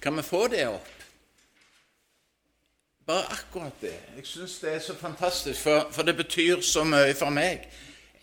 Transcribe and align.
Kan 0.00 0.16
vi 0.16 0.22
få 0.22 0.46
det 0.48 0.66
opp? 0.68 0.88
Bare 3.06 3.26
akkurat 3.32 3.80
det. 3.80 3.96
Jeg 4.16 4.26
syns 4.26 4.58
det 4.62 4.74
er 4.74 4.82
så 4.84 4.94
fantastisk, 4.94 5.60
for, 5.60 5.88
for, 5.90 6.02
det 6.02 6.16
betyr 6.16 6.60
så 6.62 6.84
mye 6.84 7.14
for 7.18 7.34
meg. 7.34 7.64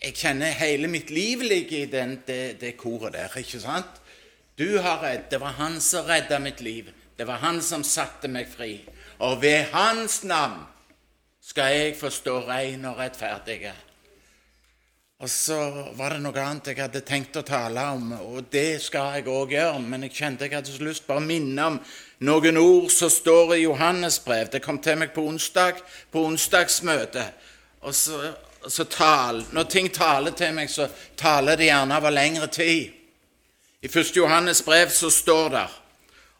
Jeg 0.02 0.14
kjenner 0.14 0.54
hele 0.56 0.88
mitt 0.88 1.10
liv 1.10 1.42
ligger 1.42 1.82
i 1.82 1.90
den, 1.90 2.22
det, 2.26 2.60
det 2.60 2.76
koret 2.78 3.12
der, 3.12 3.34
ikke 3.36 3.60
sant? 3.60 4.00
Du 4.58 4.78
har 4.78 5.02
redd. 5.02 5.28
Det 5.30 5.40
var 5.40 5.58
han 5.58 5.80
som 5.80 6.06
redda 6.06 6.38
mitt 6.38 6.60
liv. 6.60 6.88
Det 7.18 7.26
var 7.26 7.42
han 7.42 7.60
som 7.62 7.84
satte 7.84 8.30
meg 8.30 8.48
fri. 8.48 8.78
Og 9.18 9.42
ved 9.42 9.68
hans 9.74 10.22
navn 10.24 10.62
skal 11.42 11.74
jeg 11.74 11.96
få 11.98 12.10
stå 12.10 12.40
rein 12.48 12.84
og 12.84 12.98
rettferdig. 12.98 13.72
Og 15.18 15.30
så 15.30 15.56
var 15.98 16.14
det 16.14 16.20
noe 16.22 16.38
annet 16.38 16.68
jeg 16.70 16.78
hadde 16.78 17.00
tenkt 17.02 17.34
å 17.40 17.42
tale 17.42 17.82
om, 17.90 18.12
og 18.22 18.44
det 18.52 18.78
skal 18.84 19.16
jeg 19.16 19.24
òg 19.26 19.56
gjøre. 19.56 19.80
Men 19.82 20.06
jeg 20.06 20.14
kjente 20.14 20.46
jeg 20.46 20.54
hadde 20.54 20.70
så 20.70 20.84
lyst 20.86 21.08
bare 21.08 21.18
å 21.18 21.26
minne 21.26 21.64
om 21.72 21.78
noen 22.28 22.60
ord 22.60 22.86
som 22.94 23.10
står 23.10 23.56
i 23.56 23.64
Johannes 23.64 24.20
brev. 24.22 24.46
Det 24.52 24.62
kom 24.62 24.78
til 24.78 25.00
meg 25.00 25.10
på 25.16 25.26
onsdag, 25.26 25.82
på 26.14 26.22
onsdagsmøtet. 26.22 27.34
Og 27.82 27.98
så, 27.98 28.30
så 28.70 28.86
tal, 28.86 29.42
Når 29.50 29.66
ting 29.66 29.90
taler 29.90 30.38
til 30.38 30.54
meg, 30.54 30.70
så 30.70 30.86
taler 31.16 31.58
det 31.58 31.66
gjerne 31.66 31.98
over 31.98 32.14
lengre 32.14 32.46
tid. 32.46 32.94
I 33.82 33.90
1. 33.90 34.14
Johannes 34.14 34.62
brev 34.62 34.94
så 34.94 35.10
står 35.10 35.48
det 35.50 35.68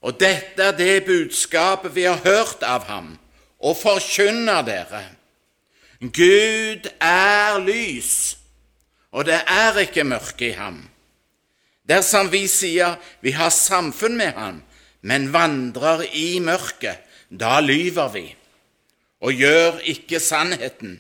Og 0.06 0.20
dette 0.20 0.62
er 0.62 0.78
det 0.78 1.04
budskapet 1.06 1.94
vi 1.94 2.06
har 2.06 2.22
hørt 2.22 2.62
av 2.62 2.86
ham, 2.86 3.16
og 3.58 3.76
forkynner 3.76 4.62
dere. 4.62 5.06
Gud 5.98 6.86
er 7.02 7.58
lys 7.58 8.37
og 9.12 9.24
det 9.24 9.40
er 9.46 9.78
ikke 9.84 10.04
mørke 10.04 10.50
i 10.50 10.56
ham. 10.56 10.82
Dersom 11.88 12.28
vi 12.32 12.44
sier 12.50 12.98
vi 13.24 13.32
har 13.32 13.50
samfunn 13.54 14.16
med 14.16 14.34
ham, 14.36 14.62
men 15.00 15.32
vandrer 15.32 16.04
i 16.12 16.38
mørket, 16.44 17.00
da 17.28 17.60
lyver 17.60 18.12
vi 18.12 18.26
og 19.20 19.32
gjør 19.34 19.80
ikke 19.90 20.20
sannheten. 20.20 20.98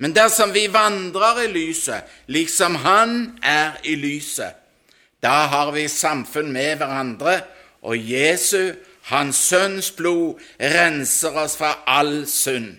Men 0.00 0.14
dersom 0.16 0.54
vi 0.54 0.64
vandrer 0.72 1.44
i 1.44 1.50
lyset, 1.52 2.02
liksom 2.26 2.74
Han 2.74 3.38
er 3.42 3.76
i 3.84 3.94
lyset, 3.94 4.56
da 5.22 5.46
har 5.52 5.70
vi 5.70 5.88
samfunn 5.88 6.52
med 6.52 6.76
hverandre, 6.76 7.40
og 7.82 8.10
Jesu, 8.10 8.72
Hans 9.02 9.36
Sønns 9.36 9.90
blod, 9.90 10.40
renser 10.60 11.36
oss 11.36 11.56
fra 11.56 11.74
all 11.86 12.26
synd. 12.28 12.76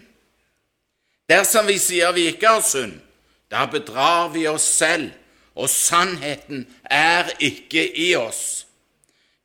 Dersom 1.30 1.68
vi 1.68 1.78
sier 1.78 2.12
vi 2.12 2.28
ikke 2.34 2.48
har 2.48 2.66
synd, 2.66 2.98
da 3.52 3.66
bedrar 3.66 4.32
vi 4.34 4.48
oss 4.48 4.66
selv, 4.78 5.12
og 5.56 5.70
sannheten 5.70 6.64
er 6.88 7.28
ikke 7.40 7.84
i 8.00 8.14
oss. 8.16 8.66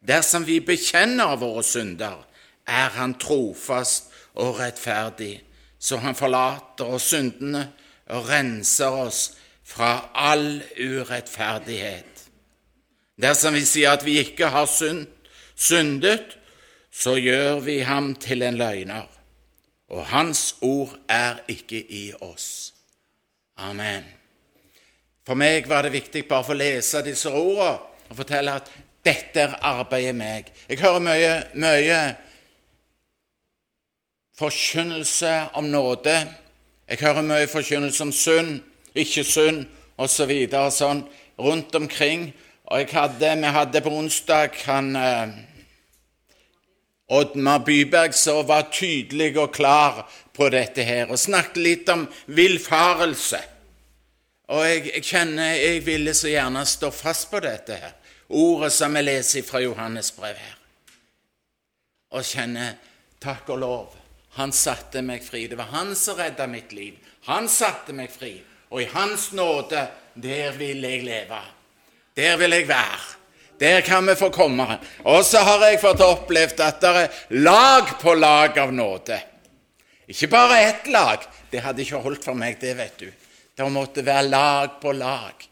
Dersom 0.06 0.46
vi 0.46 0.60
bekjenner 0.62 1.34
våre 1.40 1.64
synder, 1.66 2.22
er 2.66 2.90
Han 2.94 3.14
trofast 3.18 4.12
og 4.34 4.58
rettferdig, 4.60 5.42
så 5.78 5.96
Han 5.96 6.14
forlater 6.14 6.84
oss 6.84 7.10
syndene 7.10 7.72
og 8.06 8.28
renser 8.28 8.94
oss 8.94 9.20
fra 9.66 10.10
all 10.14 10.62
urettferdighet. 10.78 12.22
Dersom 13.18 13.54
vi 13.56 13.64
sier 13.66 13.96
at 13.96 14.04
vi 14.06 14.18
ikke 14.20 14.52
har 14.52 14.68
synd, 14.70 15.06
syndet, 15.56 16.36
så 16.92 17.16
gjør 17.16 17.60
vi 17.60 17.80
ham 17.84 18.14
til 18.14 18.42
en 18.42 18.56
løgner, 18.56 19.08
og 19.90 20.06
Hans 20.06 20.56
ord 20.60 20.94
er 21.08 21.42
ikke 21.48 21.80
i 21.82 22.12
oss. 22.20 22.75
Amen. 23.56 24.04
For 25.26 25.34
meg 25.34 25.68
var 25.68 25.86
det 25.86 25.94
viktig 25.94 26.26
bare 26.28 26.52
å 26.52 26.58
lese 26.58 27.00
disse 27.02 27.30
ordene 27.32 27.78
og 28.06 28.18
fortelle 28.18 28.52
at 28.60 28.68
dette 29.06 29.40
er 29.42 29.54
arbeidet 29.64 30.14
meg. 30.14 30.50
Jeg 30.68 30.82
hører 30.82 31.02
mye, 31.02 31.32
mye 31.56 32.00
forkynnelse 34.38 35.32
om 35.56 35.70
nåde. 35.72 36.18
Jeg 36.86 37.00
hører 37.00 37.25
mye 37.26 37.48
forkynnelse 37.48 38.04
om 38.04 38.12
synd, 38.12 38.60
ikke 38.94 39.25
synd 39.25 39.64
osv. 39.96 40.32
Så 40.52 40.68
sånn 40.76 41.02
rundt 41.40 41.75
omkring. 41.75 42.28
Og 42.66 42.92
hadde, 42.92 43.32
vi 43.40 43.56
hadde 43.56 43.82
på 43.82 43.94
onsdag 43.94 44.60
han 44.66 44.96
eh, 44.98 45.34
Oddmar 47.08 47.62
Byberg 47.64 48.14
som 48.18 48.42
var 48.48 48.66
tydelig 48.75 49.36
og 49.38 49.52
klar 49.54 50.02
på 50.37 50.49
dette 50.52 50.85
her, 50.87 51.11
og 51.11 51.21
snakket 51.21 51.62
litt 51.62 51.93
om 51.93 52.07
villfarelse. 52.37 53.40
Og 54.52 54.62
jeg, 54.62 54.83
jeg, 54.93 55.05
kjenner 55.09 55.57
jeg 55.57 55.83
ville 55.87 56.14
så 56.14 56.31
gjerne 56.31 56.62
stå 56.68 56.92
fast 56.94 57.31
på 57.33 57.40
dette 57.42 57.79
her, 57.81 57.96
ordet 58.29 58.72
som 58.75 58.94
vi 58.94 59.03
leser 59.03 59.46
fra 59.46 59.62
Johannes 59.64 60.12
brev 60.14 60.38
her, 60.38 60.59
og 62.14 62.27
kjenne 62.27 62.75
takk 63.22 63.49
og 63.55 63.62
lov. 63.62 63.96
Han 64.37 64.53
satte 64.53 65.01
meg 65.03 65.25
fri. 65.25 65.46
Det 65.49 65.57
var 65.57 65.72
han 65.72 65.94
som 65.96 66.18
redda 66.18 66.46
mitt 66.46 66.72
liv. 66.77 66.96
Han 67.25 67.49
satte 67.49 67.94
meg 67.96 68.12
fri. 68.12 68.35
Og 68.68 68.83
i 68.83 68.88
hans 68.92 69.31
nåde, 69.33 69.87
der 70.14 70.53
vil 70.59 70.83
jeg 70.85 71.05
leve. 71.07 71.38
Der 72.16 72.37
vil 72.37 72.53
jeg 72.53 72.68
være. 72.68 73.14
Der 73.61 73.81
kan 73.81 74.07
vi 74.07 74.14
få 74.14 74.29
komme. 74.31 74.79
Og 75.05 75.25
så 75.25 75.40
har 75.40 75.64
jeg 75.64 75.81
fått 75.81 76.05
opplevd 76.05 76.61
at 76.61 76.83
det 76.85 76.92
er 77.01 77.25
lag 77.40 77.96
på 78.03 78.14
lag 78.14 78.59
av 78.61 78.75
nåde. 78.77 79.18
Ikke 80.07 80.29
bare 80.31 80.61
ett 80.61 80.87
lag. 80.87 81.19
Det 81.51 81.62
hadde 81.64 81.83
ikke 81.83 82.03
holdt 82.03 82.25
for 82.25 82.38
meg, 82.38 82.61
det 82.61 82.77
vet 82.79 82.99
du. 83.01 83.09
Det 83.57 83.66
måtte 83.73 84.05
være 84.07 84.29
lag 84.29 84.79
på 84.81 84.92
lag. 84.92 85.47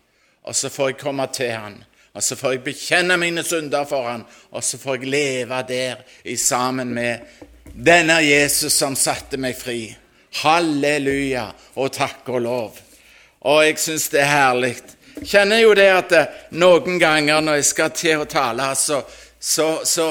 Og 0.45 0.57
så 0.57 0.71
får 0.71 0.93
jeg 0.93 1.01
komme 1.01 1.27
til 1.33 1.53
Han. 1.57 1.79
Og 2.15 2.23
så 2.23 2.37
får 2.37 2.53
jeg 2.53 2.65
bekjenne 2.69 3.17
mine 3.19 3.43
synder 3.43 3.87
for 3.91 4.07
Han, 4.07 4.23
og 4.55 4.63
så 4.65 4.79
får 4.79 5.01
jeg 5.01 5.11
leve 5.11 5.63
der 5.69 6.05
i 6.25 6.37
sammen 6.37 6.93
med 6.95 7.25
denne 7.75 8.21
Jesus 8.23 8.77
som 8.77 8.95
satte 8.95 9.41
meg 9.41 9.57
fri. 9.59 9.89
Halleluja 10.45 11.49
og 11.75 11.91
takk 11.95 12.29
og 12.31 12.45
lov. 12.45 12.79
Og 13.51 13.65
jeg 13.65 13.81
syns 13.83 14.07
det 14.13 14.23
er 14.23 14.31
herlig. 14.31 14.77
Kjenner 15.25 15.63
jo 15.63 15.75
det 15.75 15.89
at 15.91 16.15
noen 16.55 16.99
ganger 17.03 17.43
når 17.43 17.59
jeg 17.61 17.67
skal 17.71 17.93
til 17.95 18.23
å 18.23 18.31
tale, 18.31 18.71
så, 18.79 19.01
så, 19.39 19.69
så 19.87 20.09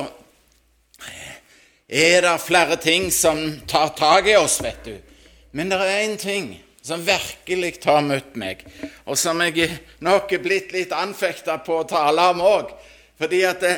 er 1.88 2.22
det 2.22 2.36
flere 2.42 2.78
ting 2.82 3.12
som 3.12 3.40
tar 3.68 3.94
tak 3.98 4.28
i 4.28 4.36
oss, 4.36 4.60
vet 4.64 4.86
du. 4.86 4.96
Men 5.52 5.70
det 5.70 5.80
er 5.80 6.04
én 6.04 6.18
ting 6.18 6.54
som 6.84 7.04
virkelig 7.06 7.78
har 7.86 8.02
møtt 8.04 8.36
meg, 8.36 8.64
og 9.06 9.18
som 9.18 9.40
jeg 9.42 9.70
nok 10.04 10.32
er 10.34 10.44
blitt 10.44 10.74
litt 10.76 10.92
anfekta 10.92 11.60
på 11.64 11.80
å 11.80 11.88
tale 11.88 12.30
om 12.34 12.42
òg. 12.44 12.74
Fordi 13.20 13.44
at 13.48 13.62
det, 13.62 13.76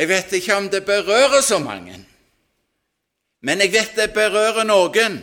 Jeg 0.00 0.08
vet 0.08 0.32
ikke 0.32 0.54
om 0.56 0.68
det 0.70 0.84
berører 0.86 1.42
så 1.44 1.58
mange, 1.58 1.98
men 3.42 3.60
jeg 3.60 3.72
vet 3.74 3.96
det 3.98 4.12
berører 4.14 4.64
noen. 4.64 5.18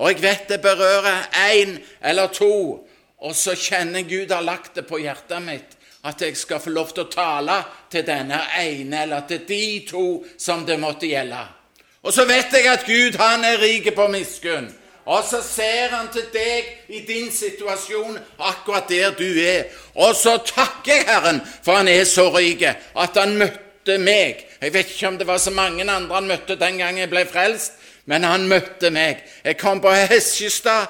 Og 0.00 0.08
jeg 0.08 0.22
vet 0.22 0.48
det 0.48 0.62
berører 0.64 1.28
én 1.52 1.76
eller 2.00 2.32
to, 2.32 2.80
og 3.20 3.34
så 3.36 3.54
kjenner 3.54 4.02
Gud 4.08 4.32
har 4.32 4.42
lagt 4.42 4.74
det 4.74 4.86
på 4.88 4.98
hjertet 4.98 5.44
mitt 5.44 5.76
at 6.04 6.22
jeg 6.22 6.36
skal 6.36 6.60
få 6.60 6.70
lov 6.72 6.92
til 6.94 7.04
å 7.04 7.12
tale 7.12 7.56
til 7.92 8.04
denne 8.06 8.38
ene 8.58 9.02
eller 9.02 9.26
til 9.28 9.42
de 9.48 9.64
to 9.88 10.04
som 10.38 10.64
det 10.66 10.78
måtte 10.80 11.10
gjelde. 11.10 11.40
Og 12.02 12.14
så 12.16 12.24
vet 12.24 12.54
jeg 12.56 12.68
at 12.70 12.86
Gud 12.88 13.18
han 13.20 13.44
er 13.44 13.60
rik 13.60 13.90
på 13.94 14.06
miskunn. 14.08 14.70
Og 15.10 15.24
så 15.26 15.40
ser 15.42 15.92
han 15.92 16.08
til 16.12 16.26
deg 16.32 16.68
i 16.92 17.00
din 17.08 17.30
situasjon, 17.32 18.18
akkurat 18.38 18.88
der 18.88 19.14
du 19.18 19.26
er. 19.42 19.66
Og 19.94 20.14
så 20.16 20.36
takker 20.44 20.92
jeg 20.92 21.08
Herren 21.08 21.40
for 21.64 21.80
han 21.80 21.88
er 21.88 22.04
så 22.08 22.28
rik 22.32 22.62
at 22.64 23.18
han 23.18 23.36
møtte 23.40 23.98
meg. 23.98 24.46
Jeg 24.60 24.72
vet 24.72 24.92
ikke 24.92 25.08
om 25.08 25.18
det 25.18 25.26
var 25.26 25.40
så 25.42 25.52
mange 25.52 25.84
andre 25.84 26.14
han 26.14 26.28
møtte 26.28 26.56
den 26.60 26.78
gangen 26.78 27.02
jeg 27.02 27.12
ble 27.12 27.24
frelst, 27.28 27.76
men 28.04 28.24
han 28.24 28.48
møtte 28.48 28.90
meg. 28.92 29.24
Jeg 29.44 29.58
kom 29.60 29.80
på 29.80 29.92
Hesjestad 29.92 30.88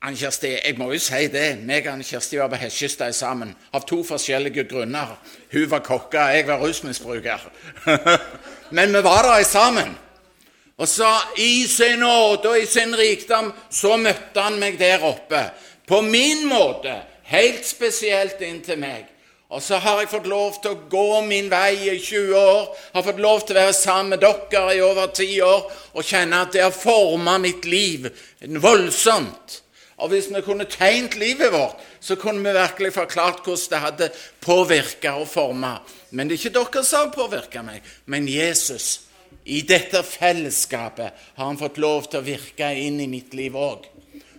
Ann 0.00 0.16
Kjersti, 0.16 0.54
jeg 0.54 0.78
må 0.80 0.86
jo 0.94 0.98
si 1.02 1.26
det. 1.28 1.58
meg 1.68 1.84
og 1.84 1.92
Anne 1.92 2.04
Kjersti 2.08 2.38
var 2.40 2.48
på 2.48 2.56
Hesjestad 2.62 3.12
sammen 3.12 3.50
av 3.76 3.82
to 3.84 3.98
forskjellige 4.00 4.64
grunner. 4.70 5.12
Hun 5.52 5.66
var 5.68 5.82
kokka, 5.84 6.30
jeg 6.32 6.46
var 6.48 6.62
rusmisbruker. 6.62 7.44
Men 8.76 8.96
vi 8.96 9.02
var 9.04 9.28
der 9.28 9.44
sammen. 9.44 9.92
Og 10.80 10.88
så 10.88 11.10
i 11.36 11.66
sin 11.68 12.00
nåde 12.00 12.48
og 12.48 12.58
i 12.62 12.66
sin 12.66 12.96
rikdom 12.96 13.52
så 13.68 13.98
møtte 14.00 14.40
han 14.40 14.56
meg 14.56 14.80
der 14.80 15.04
oppe. 15.04 15.50
På 15.84 16.00
min 16.00 16.46
måte. 16.48 16.96
Helt 17.28 17.68
spesielt 17.68 18.40
inn 18.40 18.64
til 18.64 18.80
meg. 18.80 19.04
Og 19.52 19.60
så 19.62 19.76
har 19.84 20.00
jeg 20.00 20.08
fått 20.14 20.28
lov 20.30 20.56
til 20.62 20.72
å 20.72 20.84
gå 20.88 21.20
min 21.28 21.50
vei 21.52 21.74
i 21.90 21.98
20 22.00 22.36
år. 22.40 22.68
Har 22.94 23.04
fått 23.04 23.20
lov 23.20 23.44
til 23.44 23.58
å 23.58 23.66
være 23.66 23.76
sammen 23.76 24.14
med 24.14 24.24
dere 24.24 24.76
i 24.78 24.80
over 24.80 25.12
10 25.12 25.40
år 25.44 25.66
og 25.92 26.06
kjenne 26.06 26.46
at 26.46 26.54
det 26.56 26.64
har 26.64 26.72
formet 26.72 27.44
mitt 27.44 27.68
liv 27.68 28.08
voldsomt. 28.64 29.60
Og 30.00 30.12
hvis 30.12 30.30
vi 30.32 30.42
kunne 30.44 30.66
tegnet 30.70 31.18
livet 31.20 31.52
vårt, 31.52 31.78
så 32.00 32.16
kunne 32.16 32.42
vi 32.44 32.56
virkelig 32.56 32.92
forklart 32.96 33.44
hvordan 33.44 33.70
det 33.70 33.84
hadde 33.84 34.10
påvirka 34.40 35.14
og 35.20 35.28
forma. 35.28 35.76
Men 36.10 36.28
det 36.28 36.38
er 36.38 36.44
ikke 36.44 36.58
dere 36.58 36.84
som 36.84 37.06
har 37.06 37.14
påvirka 37.14 37.62
meg, 37.62 37.84
men 38.06 38.28
Jesus 38.28 39.06
i 39.44 39.62
dette 39.66 40.02
fellesskapet 40.04 41.12
har 41.36 41.44
han 41.44 41.58
fått 41.58 41.78
lov 41.80 42.10
til 42.10 42.20
å 42.20 42.26
virke 42.26 42.72
inn 42.76 43.00
i 43.00 43.08
mitt 43.10 43.34
liv 43.34 43.56
òg. 43.56 43.86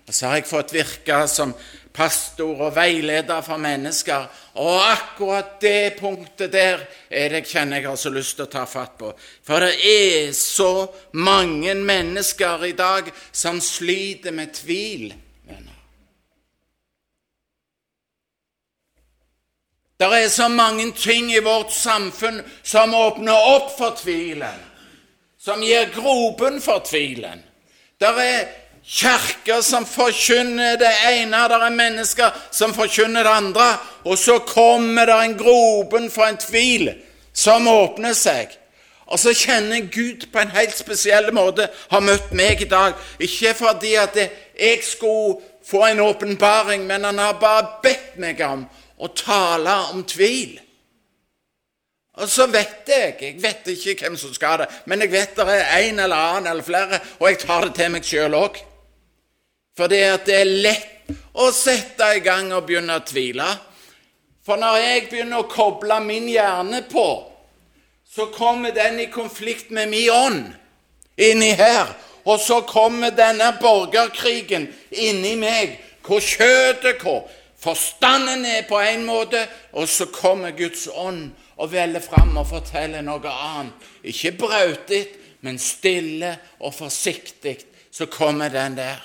Og 0.08 0.16
så 0.16 0.28
har 0.28 0.42
jeg 0.42 0.50
fått 0.50 0.74
virke 0.76 1.22
som 1.32 1.54
pastor 1.94 2.66
og 2.68 2.76
veileder 2.76 3.42
for 3.46 3.62
mennesker. 3.62 4.28
Og 4.60 4.78
akkurat 4.84 5.60
det 5.62 5.98
punktet 6.00 6.52
der 6.54 6.86
er 7.10 7.36
det 7.36 7.46
kjenner 7.48 7.80
jeg 7.80 7.90
har 7.90 8.00
så 8.00 8.12
lyst 8.14 8.38
til 8.38 8.48
å 8.48 8.52
ta 8.52 8.66
fatt 8.68 8.98
på. 9.00 9.12
For 9.48 9.64
det 9.64 9.76
er 9.80 10.32
så 10.36 10.88
mange 11.14 11.76
mennesker 11.76 12.68
i 12.68 12.76
dag 12.78 13.12
som 13.32 13.62
sliter 13.64 14.36
med 14.36 14.56
tvil. 14.56 15.14
venner. 15.48 15.78
Det 20.02 20.08
er 20.24 20.30
så 20.30 20.48
mange 20.48 20.92
ting 20.98 21.34
i 21.34 21.40
vårt 21.40 21.74
samfunn 21.74 22.40
som 22.64 22.94
åpner 22.98 23.38
opp 23.52 23.68
for 23.78 23.94
tvilen, 23.94 24.64
som 25.38 25.62
gir 25.62 25.92
grobunn 25.94 26.58
for 26.62 26.82
tvilen. 26.82 27.44
Det 28.02 28.10
er 28.24 28.48
kirker 28.82 29.62
som 29.62 29.86
forkynner 29.86 30.80
det 30.82 30.90
ene, 31.06 31.44
det 31.54 31.60
er 31.62 31.78
mennesker 31.78 32.42
som 32.50 32.74
forkynner 32.74 33.30
det 33.30 33.36
andre, 33.44 33.68
og 34.02 34.18
så 34.18 34.40
kommer 34.40 35.06
det 35.06 35.20
en 35.22 35.38
grobunn 35.38 36.10
for 36.10 36.26
en 36.26 36.42
tvil 36.42 36.90
som 37.34 37.70
åpner 37.70 38.18
seg. 38.18 38.58
Og 39.06 39.22
så 39.22 39.38
kjenner 39.38 39.86
Gud 39.92 40.32
på 40.34 40.42
en 40.42 40.58
helt 40.58 40.78
spesiell 40.82 41.30
måte 41.36 41.70
har 41.92 42.02
møtt 42.02 42.34
meg 42.34 42.66
i 42.66 42.72
dag. 42.74 42.98
Ikke 43.22 43.54
fordi 43.54 43.94
at 44.02 44.18
jeg 44.18 44.82
skulle 44.82 45.44
få 45.68 45.86
en 45.86 46.00
åpenbaring, 46.00 46.88
men 46.90 47.04
han 47.04 47.22
har 47.22 47.38
bare 47.38 47.82
bedt 47.84 48.18
meg 48.18 48.42
om 48.42 48.66
å 49.02 49.10
tale 49.18 49.74
om 49.92 50.04
tvil. 50.06 50.60
Og 52.22 52.30
så 52.30 52.46
vet 52.52 52.90
jeg 52.92 53.16
Jeg 53.22 53.42
vet 53.42 53.68
ikke 53.72 53.96
hvem 54.04 54.18
som 54.20 54.34
skal 54.36 54.64
det, 54.64 54.68
men 54.86 55.02
jeg 55.02 55.12
vet 55.12 55.36
det 55.36 55.48
er 55.48 55.88
en 55.88 56.00
eller 56.00 56.16
annen 56.16 56.52
eller 56.52 56.64
flere, 56.64 57.00
og 57.20 57.30
jeg 57.30 57.40
tar 57.40 57.66
det 57.66 57.76
til 57.76 57.92
meg 57.92 58.06
sjøl 58.06 58.38
òg. 58.38 58.62
For 59.78 59.88
det 59.88 60.30
er 60.30 60.46
lett 60.46 61.12
å 61.34 61.52
sette 61.56 62.10
i 62.18 62.24
gang 62.24 62.52
og 62.54 62.66
begynne 62.68 63.00
å 63.00 63.06
tvile. 63.08 63.48
For 64.46 64.60
når 64.60 64.78
jeg 64.82 65.10
begynner 65.10 65.44
å 65.44 65.50
koble 65.50 66.00
min 66.04 66.28
hjerne 66.30 66.84
på, 66.92 67.08
så 68.12 68.28
kommer 68.34 68.74
den 68.76 69.00
i 69.00 69.12
konflikt 69.12 69.70
med 69.72 69.90
min 69.90 70.10
ånd 70.12 70.48
inni 71.16 71.54
her. 71.56 71.94
Og 72.26 72.40
så 72.40 72.60
kommer 72.68 73.14
denne 73.16 73.54
borgerkrigen 73.62 74.68
inni 74.92 75.36
meg, 75.40 75.78
hvor 76.06 76.22
kjøttet 76.22 77.02
hvor 77.02 77.30
forstanden 77.62 78.46
er 78.46 78.68
på 78.70 78.80
en 78.82 79.06
måte, 79.06 79.46
og 79.74 79.90
så 79.90 80.08
kommer 80.14 80.56
Guds 80.58 80.88
ånd 80.88 81.30
og 81.62 81.72
veller 81.72 82.04
fram 82.04 82.36
og 82.42 82.50
forteller 82.50 83.06
noe 83.06 83.32
annet. 83.32 83.90
Ikke 84.04 84.34
brautet, 84.38 85.18
men 85.42 85.60
stille 85.62 86.36
og 86.62 86.74
forsiktig, 86.74 87.58
så 87.92 88.06
kommer 88.10 88.50
den 88.50 88.78
der. 88.78 89.02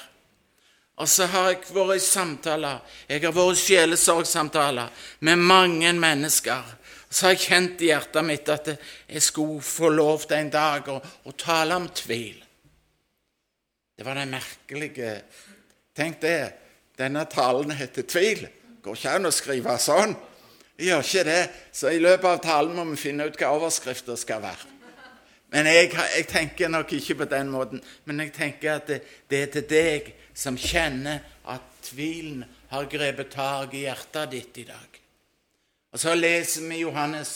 Og 0.97 1.09
så 1.09 1.27
har 1.29 1.51
jeg 1.51 1.75
vært 1.77 1.99
i 1.99 2.05
samtaler, 2.05 2.81
jeg 3.09 3.21
har 3.25 3.35
vært 3.37 3.59
i 3.59 3.63
sjelesorgsamtaler 3.67 5.09
med 5.29 5.45
mange 5.45 5.93
mennesker. 5.93 6.65
Så 7.11 7.27
har 7.27 7.37
jeg 7.37 7.45
kjent 7.45 7.83
i 7.85 7.91
hjertet 7.91 8.25
mitt 8.25 8.49
at 8.53 8.71
jeg 8.73 9.23
skulle 9.23 9.63
få 9.65 9.91
lov 9.93 10.25
til 10.25 10.41
en 10.41 10.53
dag 10.53 10.89
å, 10.89 10.97
å 11.01 11.35
tale 11.37 11.77
om 11.77 11.89
tvil. 11.93 12.41
Det 13.97 14.05
var 14.05 14.19
det 14.19 14.29
merkelige 14.29 15.13
Tenk 15.97 16.19
det, 16.21 16.66
denne 16.99 17.25
talen 17.31 17.75
heter 17.77 18.07
tvil. 18.09 18.47
Går 18.83 18.97
ikke 18.97 19.17
an 19.19 19.29
å 19.29 19.35
skrive 19.35 19.77
sånn. 19.83 20.15
Jeg 20.77 20.91
gjør 20.91 21.05
ikke 21.05 21.25
det, 21.25 21.43
så 21.73 21.91
i 21.93 22.01
løpet 22.01 22.29
av 22.31 22.43
talen 22.45 22.77
må 22.77 22.85
vi 22.91 22.99
finne 23.01 23.27
ut 23.29 23.39
hva 23.41 23.55
overskriften 23.57 24.19
skal 24.21 24.43
være. 24.45 24.73
Men 25.55 25.69
jeg, 25.71 25.93
jeg, 25.95 26.27
tenker 26.29 26.69
nok 26.69 26.93
ikke 26.93 27.15
på 27.23 27.29
den 27.31 27.49
måten. 27.49 27.81
Men 28.05 28.21
jeg 28.25 28.33
tenker 28.35 28.75
at 28.75 28.89
det, 28.91 29.01
det 29.31 29.43
er 29.43 29.53
til 29.55 29.67
deg 29.71 30.13
som 30.37 30.59
kjenner 30.59 31.23
at 31.49 31.65
tvilen 31.87 32.43
har 32.73 32.89
grepet 32.91 33.31
tak 33.33 33.75
i 33.75 33.87
hjertet 33.87 34.33
ditt 34.35 34.59
i 34.61 34.67
dag. 34.69 35.01
Og 35.95 36.03
så 36.03 36.13
leser 36.19 36.67
vi 36.69 36.83
Johannes. 36.83 37.33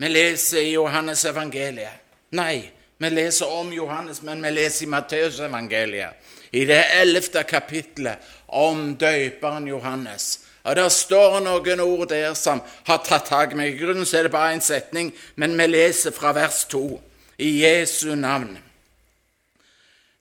Vi 0.00 0.08
leser 0.08 0.64
i 0.64 0.72
Johannes 0.72 1.24
evangeliet. 1.28 2.00
Nei, 2.34 2.64
vi 2.98 3.10
leser 3.12 3.52
om 3.52 3.70
Johannes, 3.72 4.22
men 4.26 4.42
vi 4.42 4.50
leser 4.50 4.86
i 4.86 4.90
Matteus 4.90 5.38
evangeliet. 5.44 6.32
I 6.52 6.64
det 6.68 6.82
ellevte 7.00 7.42
kapittelet 7.48 8.18
om 8.46 8.94
døperen 9.00 9.68
Johannes. 9.68 10.40
Og 10.62 10.76
Der 10.76 10.88
står 10.88 11.40
noen 11.40 11.80
ord 11.80 12.08
der 12.08 12.34
som 12.38 12.60
har 12.86 13.00
tatt 13.02 13.26
tak 13.26 13.52
i 13.52 13.58
meg. 13.58 13.72
I 13.72 13.78
grunnen 13.80 14.06
så 14.06 14.18
er 14.18 14.28
det 14.28 14.34
bare 14.34 14.54
én 14.54 14.62
setning, 14.62 15.12
men 15.36 15.56
vi 15.58 15.66
leser 15.66 16.14
fra 16.14 16.32
vers 16.32 16.64
2. 16.70 17.00
I 17.38 17.64
Jesu 17.64 18.14
navn. 18.14 18.58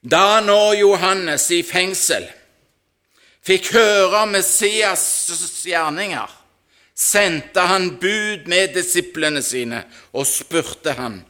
Da 0.01 0.39
nå 0.41 0.73
Johannes 0.79 1.51
i 1.53 1.61
fengsel 1.61 2.25
fikk 3.45 3.71
høre 3.75 4.23
om 4.23 4.33
Messias' 4.35 5.61
gjerninger, 5.65 6.29
sendte 6.95 7.65
han 7.69 7.97
bud 8.01 8.47
med 8.49 8.73
disiplene 8.73 9.43
sine 9.45 9.83
og 10.13 10.25
spurte 10.29 10.95
han, 10.97 11.21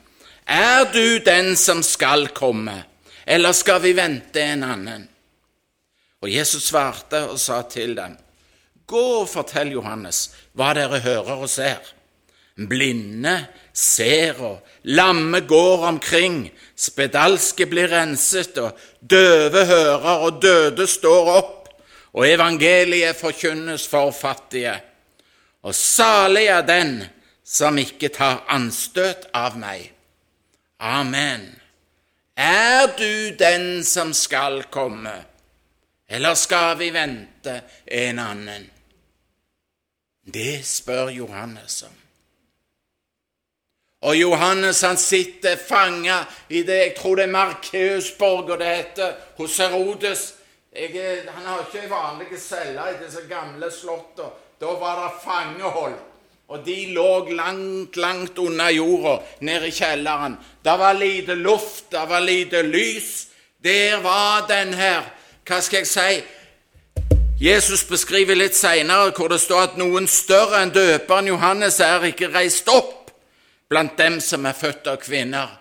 Er 0.47 0.87
du 0.93 1.19
den 1.19 1.55
som 1.55 1.83
skal 1.83 2.27
komme, 2.35 2.83
eller 3.25 3.53
skal 3.53 3.81
vi 3.81 3.93
vente 3.93 4.41
en 4.41 4.63
annen? 4.63 5.07
Og 6.21 6.29
Jesus 6.29 6.67
svarte 6.69 7.23
og 7.29 7.39
sa 7.41 7.61
til 7.69 7.95
dem, 7.97 8.17
Gå 8.85 9.01
og 9.21 9.29
fortell 9.29 9.71
Johannes 9.71 10.25
hva 10.57 10.73
dere 10.75 10.99
hører 10.99 11.45
og 11.45 11.49
ser. 11.49 11.79
Blinde 12.67 13.37
ser 13.73 14.41
og 14.43 14.59
lamme 14.83 15.39
går 15.47 15.85
omkring, 15.87 16.43
spedalske 16.75 17.65
blir 17.71 17.87
renset, 17.93 18.57
og 18.59 18.75
døve 18.99 19.63
hører 19.65 20.25
og 20.27 20.41
døde 20.43 20.87
står 20.87 21.31
opp, 21.37 21.69
og 22.11 22.27
evangeliet 22.27 23.15
forkynnes 23.15 23.87
for 23.87 24.11
fattige. 24.11 24.75
Og 25.63 25.75
salig 25.75 26.49
er 26.51 26.67
den 26.67 26.97
som 27.45 27.77
ikke 27.79 28.11
tar 28.11 28.43
anstøt 28.51 29.29
av 29.33 29.55
meg. 29.59 29.87
Amen. 30.81 31.60
Er 32.41 32.87
du 32.97 33.35
den 33.37 33.83
som 33.85 34.13
skal 34.13 34.63
komme, 34.63 35.13
eller 36.09 36.33
skal 36.33 36.77
vi 36.77 36.89
vente 36.89 37.61
en 37.85 38.19
annen? 38.19 38.63
Det 40.25 40.65
spør 40.65 41.09
Johannes 41.09 41.83
om. 41.83 41.97
Og 44.01 44.17
Johannes 44.17 44.81
han 44.81 44.97
sitter 44.97 45.57
fanga 45.57 46.23
i 46.49 46.63
det 46.65 46.77
jeg 46.79 46.95
tror 46.97 47.19
det 47.19 47.27
er 47.27 47.35
Markeusborg, 47.35 48.49
og 48.49 48.59
det 48.59 48.75
heter 48.75 49.13
hos 49.37 49.57
Herodes. 49.61 50.33
Jeg, 50.73 51.21
han 51.29 51.45
har 51.45 51.61
ikke 51.67 51.83
ei 51.83 51.91
vanlig 51.91 52.39
celle 52.41 52.87
i 52.89 52.97
disse 53.03 53.27
gamle 53.29 53.69
slottene. 53.71 54.33
Da 54.61 54.73
var 54.81 55.03
det 55.03 55.21
fangehold. 55.23 55.99
Og 56.51 56.65
de 56.65 56.89
lå 56.91 57.29
langt, 57.31 57.95
langt 57.95 58.39
unna 58.43 58.65
jorda, 58.75 59.21
nede 59.39 59.69
i 59.69 59.71
kjelleren. 59.71 60.33
Det 60.63 60.73
var 60.79 60.93
lite 60.93 61.35
luft, 61.35 61.85
det 61.91 62.01
var 62.09 62.19
lite 62.19 62.61
lys. 62.61 63.27
Der 63.63 64.01
var 64.03 64.47
den 64.49 64.73
her, 64.73 65.05
hva 65.47 65.59
skal 65.63 65.85
jeg 65.85 65.87
si, 65.87 66.23
Jesus 67.41 67.85
beskriver 67.87 68.35
litt 68.35 68.57
senere 68.57 69.13
hvor 69.15 69.31
det 69.31 69.39
står 69.41 69.61
at 69.63 69.77
noen 69.79 70.09
større 70.11 70.59
enn 70.61 70.73
døperen 70.75 71.29
Johannes 71.31 71.79
er 71.79 72.03
ikke 72.09 72.29
reist 72.33 72.67
opp 72.69 73.13
blant 73.71 73.95
dem 73.97 74.19
som 74.19 74.43
er 74.45 74.57
født 74.57 74.91
av 74.91 74.99
kvinner. 75.01 75.55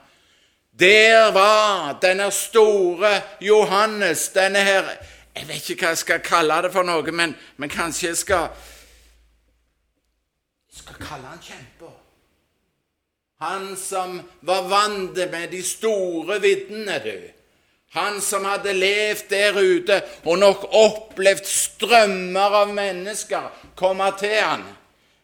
Der 0.75 1.31
var 1.33 1.95
denne 2.03 2.33
store 2.35 3.15
Johannes, 3.41 4.27
denne 4.35 4.67
her 4.67 4.93
Jeg 5.37 5.47
vet 5.47 5.71
ikke 5.71 5.87
hva 5.87 5.95
jeg 5.95 6.03
skal 6.03 6.23
kalle 6.27 6.57
det 6.67 6.73
for 6.75 6.83
noe, 6.83 7.13
men, 7.15 7.37
men 7.57 7.71
kanskje 7.71 8.09
jeg 8.09 8.17
skal 8.19 8.49
skal 10.91 11.07
kalle 11.07 11.27
han 11.33 11.43
kjemper. 11.43 11.93
Han 13.41 13.77
som 13.77 14.21
var 14.41 14.67
vant 14.69 15.17
med 15.33 15.51
de 15.51 15.63
store 15.65 16.41
viddene, 16.43 16.99
du. 17.05 17.31
Han 17.97 18.21
som 18.23 18.45
hadde 18.45 18.75
levd 18.77 19.31
der 19.33 19.57
ute 19.57 19.97
og 20.23 20.39
nok 20.39 20.67
opplevd 20.77 21.49
strømmer 21.49 22.61
av 22.61 22.75
mennesker 22.75 23.49
komme 23.79 24.11
til 24.21 24.37
han. 24.37 24.63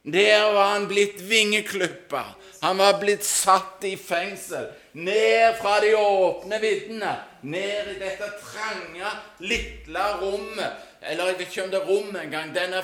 Der 0.06 0.48
var 0.54 0.72
han 0.72 0.88
blitt 0.90 1.20
vingeklippa. 1.28 2.24
Han 2.62 2.78
var 2.78 2.98
blitt 2.98 3.24
satt 3.26 3.84
i 3.86 3.94
fengsel. 4.00 4.66
Ned 4.96 5.58
fra 5.60 5.76
de 5.84 5.92
åpne 5.98 6.58
viddene, 6.62 7.12
ned 7.42 7.90
i 7.92 7.98
dette 8.00 8.30
trange, 8.40 9.12
lille 9.44 10.06
rommet. 10.22 10.82
Eller 11.02 11.30
jeg 11.30 11.38
vet 11.38 11.50
ikke 11.50 11.64
om 11.66 11.72
det 11.74 11.80
er 11.82 11.90
rommet 11.90 12.22
engang. 12.22 12.54
Denne 12.54 12.82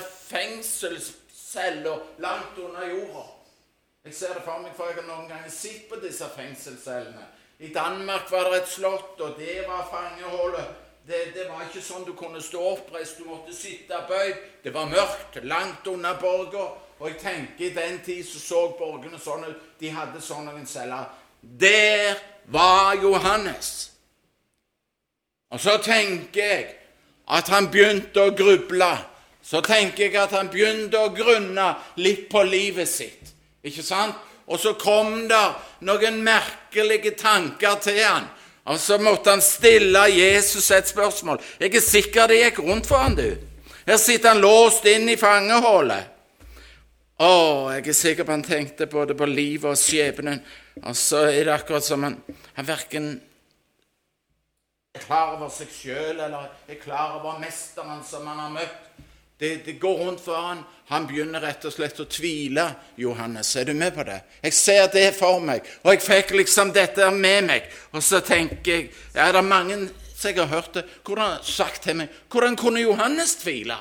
fengselscella 1.53 1.99
langt 2.17 2.57
under 2.57 2.87
jorda. 2.87 3.25
Jeg 4.05 4.13
ser 4.13 4.33
det 4.33 4.43
for 4.43 4.59
meg, 4.59 4.73
for 4.75 4.89
jeg 4.89 4.95
har 4.95 5.07
noen 5.07 5.29
ganger 5.29 5.51
sett 5.51 5.87
på 5.89 5.95
disse 6.01 6.27
fengselscellene. 6.35 7.25
I 7.59 7.69
Danmark 7.73 8.31
var 8.31 8.49
det 8.51 8.63
et 8.63 8.67
slott, 8.69 9.19
og 9.21 9.37
det 9.37 9.63
var 9.67 9.87
fangehullet. 9.91 10.79
Det, 11.07 11.33
det, 11.35 11.45
var 11.49 11.63
ikke 11.63 11.83
sånn 11.83 12.05
du 12.07 12.13
kunne 12.15 12.41
stå 12.41 12.59
oppreist, 12.73 13.19
du 13.19 13.27
måtte 13.27 13.55
sitte 13.55 13.95
bøyd. 14.07 14.35
Det 14.63 14.73
var 14.73 14.91
mørkt, 14.91 15.39
langt 15.43 15.87
unna 15.87 16.13
borger. 16.19 16.73
Og 16.99 17.09
jeg 17.09 17.19
tenker 17.19 17.65
i 17.65 17.73
den 17.75 17.99
tid 18.03 18.23
så 18.27 18.39
så 18.39 18.61
borgerne 18.79 19.19
sånn 19.19 19.43
ut. 19.47 19.63
De 19.79 19.91
hadde 19.91 20.21
sånn 20.23 20.47
en 20.51 20.67
celler. 20.67 21.09
der 21.41 22.19
var 22.45 22.95
Johannes. 22.95 23.91
Og 25.51 25.59
så 25.59 25.77
tenker 25.77 26.43
jeg 26.43 26.75
at 27.27 27.47
han 27.47 27.67
begynte 27.71 28.19
å 28.19 28.35
gruble. 28.35 29.12
Så 29.43 29.61
tenker 29.61 30.05
jeg 30.05 30.15
at 30.19 30.31
han 30.37 30.51
begynte 30.51 31.01
å 31.01 31.11
grunne 31.15 31.73
litt 31.99 32.29
på 32.31 32.45
livet 32.47 32.87
sitt. 32.89 33.33
Ikke 33.63 33.83
sant? 33.83 34.15
Og 34.47 34.59
så 34.59 34.73
kom 34.79 35.27
det 35.27 35.43
noen 35.87 36.21
merkelige 36.23 37.13
tanker 37.19 37.77
til 37.83 37.99
han. 38.03 38.27
Og 38.71 38.79
så 38.79 38.97
måtte 38.99 39.33
han 39.33 39.43
stille 39.43 40.05
Jesus 40.11 40.69
et 40.71 40.87
spørsmål. 40.87 41.41
Jeg 41.59 41.75
er 41.75 41.83
sikker 41.83 42.31
det 42.31 42.39
gikk 42.39 42.63
rundt 42.63 42.87
for 42.87 43.03
han, 43.03 43.15
du. 43.15 43.35
Her 43.83 43.99
sitter 43.99 44.31
han 44.31 44.43
låst 44.43 44.87
inn 44.87 45.09
i 45.11 45.19
fangehullet. 45.19 46.11
Å, 47.23 47.33
jeg 47.75 47.87
er 47.87 47.95
sikker 47.95 48.27
på 48.27 48.33
han 48.33 48.43
tenkte 48.43 48.87
både 48.91 49.15
på 49.15 49.27
livet 49.27 49.69
og 49.69 49.79
skjebnen. 49.79 50.39
Og 50.83 50.95
så 50.97 51.27
er 51.27 51.43
det 51.45 51.55
akkurat 51.55 51.85
som 51.85 52.03
han, 52.07 52.17
han 52.55 52.67
verken 52.67 53.13
er 54.93 55.01
klar 55.01 55.31
over 55.35 55.49
seg 55.49 55.71
sjøl 55.73 56.19
eller 56.21 56.51
er 56.69 56.77
klar 56.77 57.15
over 57.17 57.39
mesteren 57.41 58.03
som 58.05 58.27
han 58.29 58.41
har 58.43 58.51
møtt. 58.53 58.81
Det, 59.43 59.65
det 59.65 59.73
går 59.73 59.97
rundt 59.97 60.21
for 60.23 60.35
han. 60.35 60.63
Han 60.87 61.07
begynner 61.07 61.41
rett 61.43 61.65
og 61.67 61.73
slett 61.75 61.97
å 61.99 62.05
tvile. 62.07 62.63
Johannes, 62.95 63.49
er 63.59 63.65
du 63.67 63.73
med 63.75 63.91
på 63.91 64.05
det? 64.07 64.21
Jeg 64.39 64.53
ser 64.55 64.85
det 64.93 65.09
for 65.17 65.43
meg, 65.43 65.65
og 65.83 65.89
jeg 65.91 66.03
fikk 66.05 66.29
liksom 66.39 66.71
dette 66.71 67.09
med 67.11 67.49
meg. 67.49 67.65
Og 67.91 67.99
så 67.99 68.21
tenker 68.23 68.71
jeg 68.71 68.85
ja, 69.11 69.25
Det 69.33 69.41
er 69.41 69.47
mange 69.47 69.75
som 70.13 70.29
jeg 70.29 70.39
har 70.39 70.47
hørt 70.47 70.77
det, 70.77 70.85
hvordan 71.03 71.43
sagt 71.43 71.83
til 71.83 71.97
meg 71.99 72.21
Hvordan 72.31 72.55
kunne 72.55 72.85
Johannes 72.85 73.35
tvile? 73.41 73.75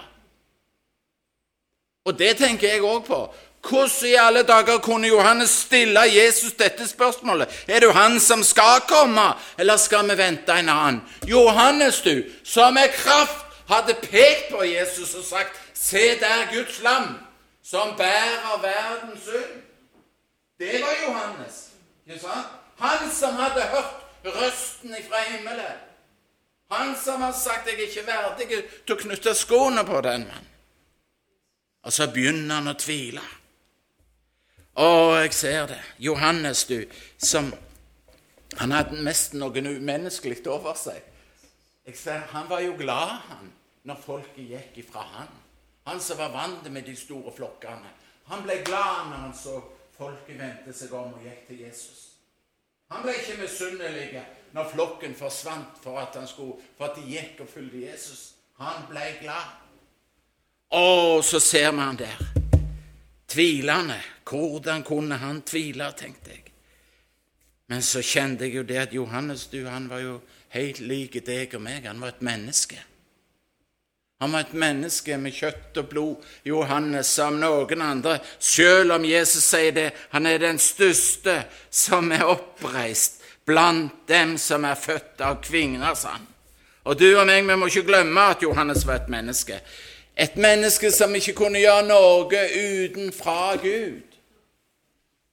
Og 2.11 2.19
det 2.19 2.33
tenker 2.43 2.73
jeg 2.73 2.83
òg 2.83 3.07
på. 3.07 3.21
Hvordan 3.63 4.11
i 4.11 4.17
alle 4.19 4.43
dager 4.43 4.83
kunne 4.83 5.13
Johannes 5.13 5.55
stille 5.69 6.09
Jesus 6.11 6.59
dette 6.59 6.89
spørsmålet? 6.91 7.63
Er 7.69 7.87
det 7.87 7.95
han 7.95 8.19
som 8.21 8.43
skal 8.43 8.83
komme, 8.91 9.29
eller 9.59 9.79
skal 9.79 10.11
vi 10.11 10.19
vente 10.19 10.59
en 10.59 10.75
annen? 10.75 11.01
Johannes, 11.23 12.03
du, 12.03 12.25
som 12.43 12.83
er 12.83 12.91
kraft 12.99 13.52
hadde 13.73 13.95
pekt 14.03 14.51
på 14.51 14.63
Jesus 14.65 15.15
og 15.15 15.25
sagt 15.25 15.61
Se 15.75 16.21
der 16.21 16.53
Guds 16.55 16.83
lam, 16.83 17.19
som 17.63 17.97
bærer 17.97 18.61
verdens 18.63 19.25
synd. 19.25 19.63
Det 20.59 20.81
var 20.83 20.95
Johannes. 21.07 21.71
ikke 22.07 22.21
sant? 22.21 22.47
Han 22.79 23.11
som 23.11 23.35
hadde 23.35 23.61
hørt 23.61 23.95
røsten 24.25 24.95
fra 25.09 25.23
himmelen. 25.29 25.79
Han 26.71 26.97
som 27.05 27.21
har 27.21 27.33
sagt 27.33 27.67
'jeg 27.67 27.75
er 27.75 27.89
ikke 27.89 28.07
verdig 28.07 28.65
til 28.87 28.95
å 28.95 28.99
knytte 28.99 29.35
skoene 29.35 29.85
på 29.85 30.01
den 30.01 30.23
mann'. 30.23 30.47
Og 31.83 31.93
så 31.93 32.07
begynner 32.07 32.55
han 32.55 32.69
å 32.69 32.79
tvile. 32.79 33.21
Å, 34.75 35.19
jeg 35.21 35.35
ser 35.35 35.67
det. 35.67 35.81
Johannes, 35.99 36.65
du, 36.65 36.85
som 37.19 37.55
Han 38.61 38.71
hadde 38.71 39.05
nesten 39.05 39.41
noe 39.41 39.61
umenneskelig 39.65 40.47
over 40.47 40.75
seg. 40.77 41.01
Jeg 41.87 41.97
ser, 41.97 42.19
Han 42.19 42.49
var 42.49 42.61
jo 42.61 42.75
glad, 42.77 43.09
han, 43.29 43.53
når 43.89 43.99
folket 44.05 44.49
gikk 44.49 44.79
ifra 44.85 45.03
han. 45.17 45.33
Han 45.87 46.01
som 46.01 46.19
var 46.19 46.33
vant 46.35 46.71
med 46.71 46.87
de 46.87 46.95
store 46.97 47.33
flokkene. 47.35 47.91
Han 48.31 48.45
ble 48.45 48.61
glad 48.65 49.09
når 49.11 49.25
han 49.27 49.35
så 49.35 49.59
folket 49.97 50.39
vendte 50.39 50.75
seg 50.77 50.93
om 50.95 51.15
og 51.17 51.25
gikk 51.27 51.47
til 51.49 51.65
Jesus. 51.65 52.05
Han 52.93 53.03
ble 53.03 53.17
ikke 53.19 53.41
misunnelig 53.41 54.23
når 54.53 54.69
flokken 54.75 55.17
forsvant 55.17 55.81
for 55.83 55.99
at, 55.99 56.17
skulle, 56.29 56.61
for 56.77 56.91
at 56.91 57.01
de 57.01 57.09
gikk 57.09 57.41
og 57.43 57.49
fulgte 57.49 57.83
Jesus. 57.87 58.35
Han 58.61 58.87
ble 58.91 59.07
glad. 59.21 59.59
Og 60.73 61.25
så 61.25 61.41
ser 61.41 61.73
han 61.73 61.99
der, 61.99 62.21
tvilende. 63.29 64.01
Hvordan 64.29 64.83
kunne 64.83 65.17
han 65.17 65.43
tvile, 65.43 65.93
tenkte 65.97 66.31
jeg. 66.31 66.53
Men 67.69 67.83
så 67.83 68.03
kjente 68.05 68.45
jeg 68.45 68.57
jo 68.57 68.63
det 68.63 68.77
at 68.77 68.95
Johannes, 68.95 69.47
du, 69.47 69.65
han 69.67 69.89
var 69.91 70.01
jo 70.01 70.21
helt 70.53 70.81
lik 70.81 71.19
deg 71.27 71.55
og 71.57 71.63
meg. 71.65 71.87
Han 71.89 72.01
var 72.01 72.15
et 72.15 72.23
menneske. 72.23 72.81
Han 74.23 74.33
var 74.33 74.45
et 74.45 74.53
menneske 74.55 75.17
med 75.19 75.35
kjøtt 75.35 75.79
og 75.81 75.87
blod, 75.91 76.27
Johannes, 76.47 77.09
som 77.11 77.41
noen 77.43 77.81
andre. 77.83 78.21
Selv 78.39 78.95
om 78.95 79.03
Jesus 79.03 79.49
sier 79.51 79.75
det, 79.75 79.89
han 80.13 80.29
er 80.31 80.39
den 80.39 80.61
største 80.63 81.41
som 81.75 82.13
er 82.15 82.23
oppreist 82.31 83.19
blant 83.51 84.05
dem 84.07 84.37
som 84.39 84.63
er 84.63 84.79
født 84.79 85.25
av 85.27 85.41
kvinner, 85.43 85.97
sa 85.99 86.15
han. 86.15 86.29
Og 86.87 87.01
du 87.03 87.09
og 87.17 87.27
meg, 87.27 87.43
vi 87.51 87.57
må 87.59 87.67
ikke 87.67 87.89
glemme 87.91 88.29
at 88.31 88.47
Johannes 88.47 88.87
var 88.87 89.01
et 89.01 89.11
menneske. 89.11 89.59
Et 90.15 90.39
menneske 90.39 90.95
som 90.95 91.19
ikke 91.19 91.35
kunne 91.43 91.59
gjøre 91.59 91.83
noe 91.91 92.47
utenfra 92.55 93.57
Gud. 93.59 94.07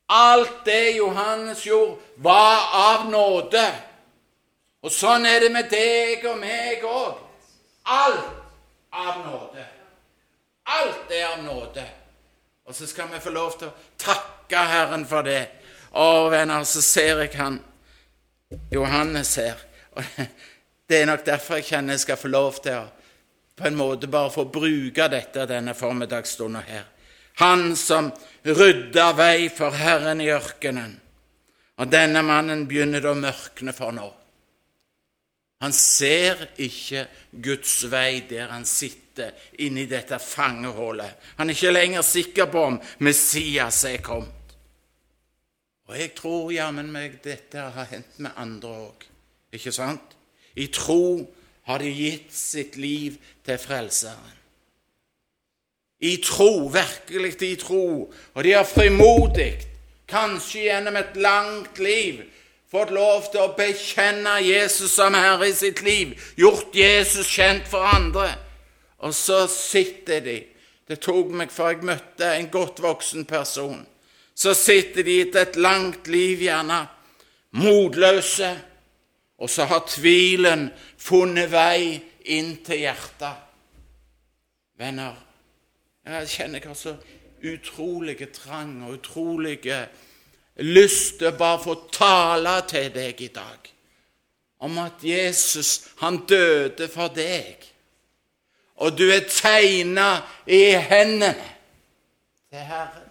Alt 0.10 0.66
det 0.66 0.98
Johannes 0.98 1.62
gjorde, 1.62 2.02
var 2.26 2.74
av 2.74 3.06
nåde. 3.14 3.70
Og 4.82 4.98
sånn 4.98 5.30
er 5.30 5.46
det 5.46 5.54
med 5.54 5.70
deg 5.70 6.26
og 6.26 6.42
meg 6.42 6.90
òg. 6.90 7.26
Alt 7.86 8.39
av 8.92 9.26
nåde. 9.26 9.66
Alt 10.64 11.12
er 11.12 11.26
av 11.32 11.44
nåde. 11.44 11.86
Og 12.70 12.76
så 12.76 12.88
skal 12.88 13.10
vi 13.14 13.20
få 13.20 13.34
lov 13.34 13.56
til 13.58 13.72
å 13.72 13.78
takke 13.98 14.66
Herren 14.70 15.06
for 15.10 15.26
det. 15.26 15.42
Å, 15.98 16.30
venner, 16.30 16.64
så 16.70 16.84
ser 16.86 17.24
jeg 17.24 17.34
han 17.40 17.58
Johannes 18.70 19.36
her. 19.42 19.58
Og 19.98 20.06
det 20.90 21.02
er 21.02 21.10
nok 21.10 21.26
derfor 21.26 21.60
jeg 21.60 21.72
kjenner 21.72 21.98
jeg 21.98 22.06
skal 22.06 22.22
få 22.22 22.32
lov 22.32 22.62
til 22.64 22.78
å 22.78 22.88
på 23.60 23.68
en 23.68 23.76
måte 23.76 24.08
bare 24.08 24.32
få 24.32 24.46
bruke 24.48 25.10
dette 25.12 25.44
denne 25.50 25.74
formiddagsstunden 25.76 26.64
her. 26.64 26.86
Han 27.42 27.76
som 27.76 28.08
rydda 28.44 29.10
vei 29.18 29.50
for 29.52 29.76
Herren 29.76 30.22
i 30.24 30.30
ørkenen. 30.32 30.94
Og 31.80 31.92
denne 31.92 32.22
mannen 32.24 32.66
begynner 32.68 33.04
det 33.04 33.12
å 33.12 33.20
mørkne 33.20 33.74
for 33.76 33.96
nå. 33.96 34.08
Han 35.60 35.74
ser 35.76 36.46
ikke 36.58 37.04
Guds 37.44 37.82
vei 37.92 38.22
der 38.30 38.48
han 38.54 38.66
sitter 38.66 39.34
inni 39.60 39.84
dette 39.92 40.20
fangehullet. 40.24 41.18
Han 41.38 41.50
er 41.50 41.58
ikke 41.58 41.74
lenger 41.76 42.06
sikker 42.08 42.48
på 42.52 42.64
om 42.72 42.78
Messias 43.04 43.84
er 43.90 44.00
kommet. 44.04 44.56
Og 45.90 45.98
jeg 45.98 46.14
tror 46.16 46.52
jammen 46.54 46.92
meg 46.94 47.18
dette 47.26 47.66
har 47.76 47.88
hendt 47.90 48.20
med 48.22 48.38
andre 48.38 48.72
òg, 48.86 49.06
ikke 49.58 49.74
sant? 49.74 50.16
I 50.56 50.68
tro 50.72 51.26
har 51.66 51.82
de 51.82 51.90
gitt 51.92 52.34
sitt 52.34 52.78
liv 52.78 53.18
til 53.46 53.58
Frelseren. 53.58 54.36
I 56.00 56.16
tro, 56.24 56.70
virkelig 56.72 57.34
i 57.44 57.56
tro, 57.60 58.08
og 58.08 58.44
de 58.44 58.54
har 58.56 58.64
frimodig, 58.64 59.58
kanskje 60.08 60.70
gjennom 60.70 60.96
et 60.96 61.18
langt 61.20 61.82
liv, 61.84 62.22
fått 62.72 62.92
lov 62.94 63.32
til 63.32 63.44
å 63.44 63.56
bekjenne 63.58 64.38
Jesus 64.46 64.94
som 64.94 65.18
Herre 65.18 65.50
i 65.50 65.56
sitt 65.58 65.82
liv, 65.86 66.14
gjort 66.38 66.76
Jesus 66.76 67.30
kjent 67.30 67.68
for 67.70 67.86
andre. 67.86 68.30
Og 69.00 69.16
så 69.16 69.46
sitter 69.48 70.24
de 70.26 70.40
Det 70.90 70.98
tok 71.06 71.28
meg 71.38 71.52
før 71.54 71.68
jeg 71.70 71.86
møtte 71.86 72.26
en 72.34 72.48
godt 72.50 72.80
voksen 72.82 73.28
person. 73.30 73.84
Så 74.34 74.56
sitter 74.58 75.06
de 75.06 75.20
etter 75.22 75.44
et 75.44 75.60
langt 75.62 76.08
liv, 76.10 76.42
gjerne 76.42 76.80
motløse, 77.62 78.50
og 79.38 79.50
så 79.54 79.68
har 79.70 79.84
tvilen 79.86 80.72
funnet 80.98 81.52
vei 81.52 82.00
inn 82.34 82.56
til 82.66 82.82
hjertet. 82.88 83.46
Venner, 84.82 85.14
jeg 86.10 86.32
kjenner 86.34 86.66
har 86.66 86.80
så 86.80 86.96
utrolige 87.46 88.32
trang 88.34 88.80
og 88.88 88.98
utrolige 88.98 89.84
lyst 90.66 91.20
til 91.20 91.32
å 91.32 91.38
bare 91.40 91.64
få 91.64 91.76
tale 91.94 92.56
til 92.68 92.90
deg 92.94 93.22
i 93.22 93.34
dag 93.34 93.70
om 94.60 94.78
at 94.84 95.04
Jesus, 95.04 95.88
han 96.02 96.26
døde 96.28 96.90
for 96.92 97.12
deg, 97.16 97.64
og 98.84 98.98
du 98.98 99.06
er 99.12 99.28
tegna 99.32 100.10
i 100.48 100.76
hendene 100.76 101.32
til 102.50 102.66
Herren. 102.68 103.08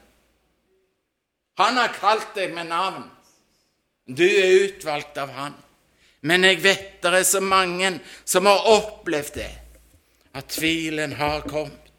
Han 1.59 1.81
har 1.81 1.95
kalt 1.97 2.37
deg 2.37 2.53
med 2.55 2.69
navn. 2.71 3.07
Du 4.07 4.25
er 4.25 4.69
utvalgt 4.69 5.19
av 5.19 5.33
Han. 5.35 5.57
Men 6.21 6.45
jeg 6.47 6.63
vet 6.63 7.03
det 7.03 7.13
er 7.15 7.27
så 7.27 7.41
mange 7.43 7.93
som 8.25 8.47
har 8.47 8.67
opplevd 8.73 9.35
det, 9.39 9.51
at 10.35 10.49
tvilen 10.51 11.15
har 11.19 11.45
kommet. 11.47 11.93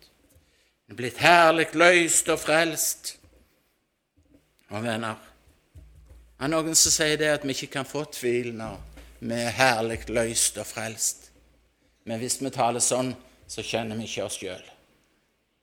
Den 0.88 0.96
er 0.96 1.00
blitt 1.00 1.22
herlig 1.22 1.68
løst 1.78 2.30
og 2.32 2.40
frelst. 2.42 3.14
Og 4.70 4.84
venner, 4.84 5.16
det 6.40 6.48
er 6.48 6.52
noen 6.54 6.76
som 6.80 6.94
sier 6.96 7.18
det 7.20 7.34
at 7.34 7.44
vi 7.44 7.52
ikke 7.52 7.74
kan 7.74 7.88
få 7.88 8.06
tvil 8.16 8.54
når 8.56 8.78
vi 9.20 9.36
er 9.36 9.58
herlig 9.58 10.06
løst 10.08 10.56
og 10.62 10.68
frelst. 10.70 11.26
Men 12.08 12.22
hvis 12.22 12.38
vi 12.40 12.52
taler 12.56 12.80
sånn, 12.80 13.10
så 13.44 13.66
kjenner 13.66 14.00
vi 14.00 14.06
ikke 14.08 14.24
oss 14.24 14.38
sjøl. 14.40 14.62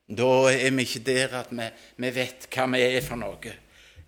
Da 0.06 0.26
er 0.52 0.74
vi 0.76 0.84
ikke 0.84 1.00
der 1.06 1.38
at 1.40 1.48
vi, 1.48 1.70
vi 1.96 2.10
vet 2.18 2.44
hva 2.52 2.66
vi 2.74 2.82
er 2.84 3.00
for 3.00 3.16
noe. 3.22 3.54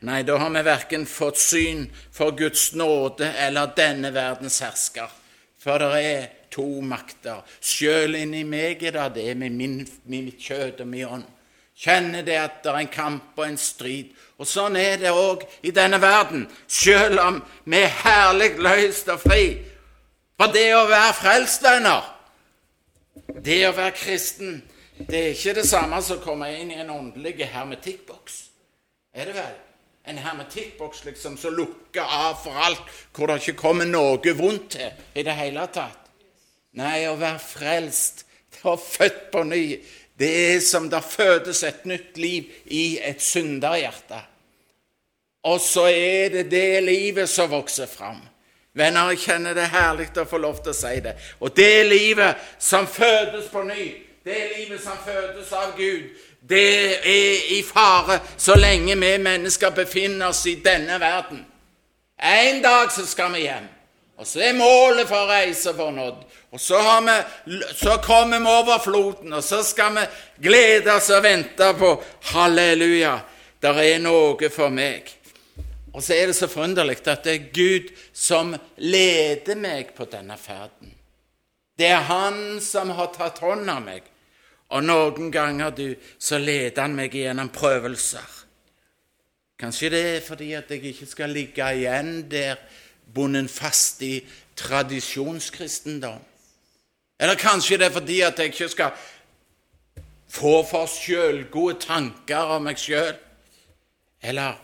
Nei, 0.04 0.18
da 0.28 0.36
har 0.38 0.52
vi 0.52 0.64
verken 0.68 1.08
fått 1.08 1.40
syn 1.40 1.86
for 2.12 2.36
Guds 2.36 2.74
nåde 2.76 3.32
eller 3.46 3.72
denne 3.72 4.12
verdens 4.12 4.60
hersker. 4.60 5.08
For 5.58 5.80
det 5.80 6.04
er 6.04 6.28
to 6.52 6.68
makter. 6.84 7.40
Sjøl 7.64 8.20
inni 8.20 8.44
meg 8.44 8.84
er 8.84 9.00
det 9.00 9.08
det 9.16 9.32
med 9.40 9.56
min, 9.56 9.80
mitt 10.04 10.36
kjøtt 10.36 10.84
og 10.84 10.92
min 10.92 11.16
ånd. 11.16 11.26
Kjenner 11.78 12.24
det 12.26 12.38
at 12.40 12.62
det 12.64 12.72
er 12.72 12.80
en 12.82 12.90
kamp 12.90 13.38
og 13.38 13.44
en 13.46 13.58
strid. 13.60 14.10
Og 14.38 14.46
sånn 14.46 14.76
er 14.78 14.96
det 14.98 15.12
òg 15.14 15.44
i 15.62 15.70
denne 15.74 16.00
verden, 16.02 16.48
selv 16.66 17.20
om 17.22 17.38
vi 17.64 17.82
er 17.84 17.94
herlig 18.02 18.56
løst 18.62 19.10
og 19.14 19.20
fri. 19.22 19.44
For 20.38 20.50
det 20.54 20.66
å 20.74 20.88
være 20.90 21.14
frelst, 21.18 21.62
venner, 21.62 22.02
det 23.44 23.60
å 23.68 23.76
være 23.76 23.94
kristen, 23.98 24.60
det 24.98 25.20
er 25.20 25.32
ikke 25.36 25.54
det 25.60 25.66
samme 25.68 26.00
som 26.02 26.18
å 26.18 26.24
komme 26.24 26.50
inn 26.58 26.72
i 26.74 26.80
en 26.82 26.90
åndelig 26.90 27.46
hermetikkboks. 27.52 28.38
Er 29.14 29.30
det 29.30 29.38
vel? 29.38 29.56
En 30.08 30.18
hermetikkboks 30.18 31.04
liksom 31.04 31.36
som 31.38 31.54
lukker 31.54 32.02
av 32.02 32.38
for 32.42 32.58
alt, 32.58 32.82
hvor 33.14 33.30
det 33.30 33.38
ikke 33.42 33.60
kommer 33.60 33.86
noe 33.86 34.34
vondt 34.34 34.70
til 34.74 35.14
i 35.14 35.22
det 35.26 35.34
hele 35.38 35.66
tatt. 35.74 36.10
Nei, 36.78 37.06
å 37.06 37.14
være 37.18 37.42
frelst, 37.42 38.24
det 38.54 38.64
å 38.64 38.74
være 38.74 38.86
født 38.96 39.24
på 39.34 39.44
ny, 39.46 39.62
det 40.18 40.54
er 40.54 40.60
som 40.60 40.88
det 40.90 41.04
fødes 41.04 41.62
et 41.62 41.84
nytt 41.86 42.18
liv 42.18 42.48
i 42.64 42.98
et 43.02 43.22
synderhjerte. 43.22 44.18
Og 45.46 45.60
så 45.60 45.86
er 45.86 46.28
det 46.32 46.50
det 46.50 46.82
livet 46.82 47.30
som 47.30 47.50
vokser 47.50 47.86
fram. 47.86 48.18
Venner, 48.78 49.10
jeg 49.10 49.22
kjenner 49.24 49.54
det 49.56 49.70
herlig 49.72 50.10
å 50.18 50.26
få 50.28 50.38
lov 50.42 50.58
til 50.62 50.74
å 50.74 50.76
si 50.76 50.98
det. 51.02 51.14
Og 51.40 51.54
det 51.56 51.86
livet 51.86 52.50
som 52.62 52.86
fødes 52.86 53.48
på 53.52 53.62
ny, 53.66 53.86
det 54.26 54.40
livet 54.56 54.82
som 54.82 54.98
fødes 55.04 55.52
av 55.56 55.72
Gud, 55.78 56.10
det 56.48 56.98
er 56.98 57.54
i 57.56 57.62
fare 57.66 58.20
så 58.36 58.54
lenge 58.58 58.94
vi 58.98 59.14
mennesker 59.22 59.74
befinner 59.74 60.28
oss 60.28 60.44
i 60.46 60.58
denne 60.64 60.98
verden. 61.00 61.42
En 62.18 62.62
dag 62.62 62.92
så 62.92 63.06
skal 63.06 63.32
vi 63.34 63.46
hjem, 63.46 63.66
og 64.18 64.26
så 64.26 64.42
er 64.42 64.58
målet 64.58 65.08
for 65.10 65.30
reise 65.30 65.74
vår 65.74 65.92
nådd. 65.94 66.22
Og 66.50 66.60
så, 66.60 66.78
vi, 67.04 67.58
så 67.76 67.98
kommer 68.04 68.40
vi 68.40 68.46
over 68.48 68.78
floden, 68.80 69.32
og 69.32 69.44
så 69.44 69.60
skal 69.62 69.94
vi 69.98 70.06
glede 70.48 70.94
oss 70.94 71.10
og 71.12 71.22
vente 71.22 71.72
på 71.76 71.92
halleluja, 72.32 73.18
der 73.60 73.80
er 73.82 73.98
noe 74.00 74.48
for 74.52 74.72
meg. 74.72 75.10
Og 75.92 76.04
så 76.04 76.14
er 76.14 76.30
det 76.30 76.36
så 76.38 76.48
forunderlig 76.48 77.00
at 77.04 77.24
det 77.26 77.34
er 77.34 77.50
Gud 77.52 77.90
som 78.14 78.54
leder 78.76 79.58
meg 79.58 79.92
på 79.96 80.06
denne 80.08 80.36
ferden. 80.40 80.94
Det 81.78 81.86
er 81.86 82.06
Han 82.08 82.60
som 82.62 82.90
har 82.90 83.12
tatt 83.14 83.38
hånd 83.42 83.68
av 83.70 83.82
meg. 83.84 84.02
Og 84.74 84.84
noen 84.84 85.30
ganger 85.32 85.70
du, 85.70 85.86
så 86.18 86.38
leder 86.38 86.82
Han 86.82 86.96
meg 86.98 87.14
gjennom 87.14 87.50
prøvelser. 87.54 88.26
Kanskje 89.58 89.90
det 89.90 90.02
er 90.06 90.22
fordi 90.22 90.52
at 90.54 90.70
jeg 90.70 90.92
ikke 90.92 91.06
skal 91.10 91.34
ligge 91.34 91.66
igjen 91.74 92.28
der 92.30 92.60
bundet 93.14 93.50
fast 93.50 94.02
i 94.06 94.20
tradisjonskristendom. 94.56 96.22
Eller 97.20 97.34
kanskje 97.34 97.78
det 97.78 97.86
er 97.86 97.94
fordi 97.94 98.20
at 98.20 98.38
jeg 98.38 98.52
ikke 98.52 98.68
skal 98.68 98.90
få 100.28 100.62
for 100.66 100.86
sjølgode 100.86 101.80
tanker 101.82 102.54
om 102.54 102.68
meg 102.68 102.78
sjøl. 102.78 103.16
Eller 104.22 104.58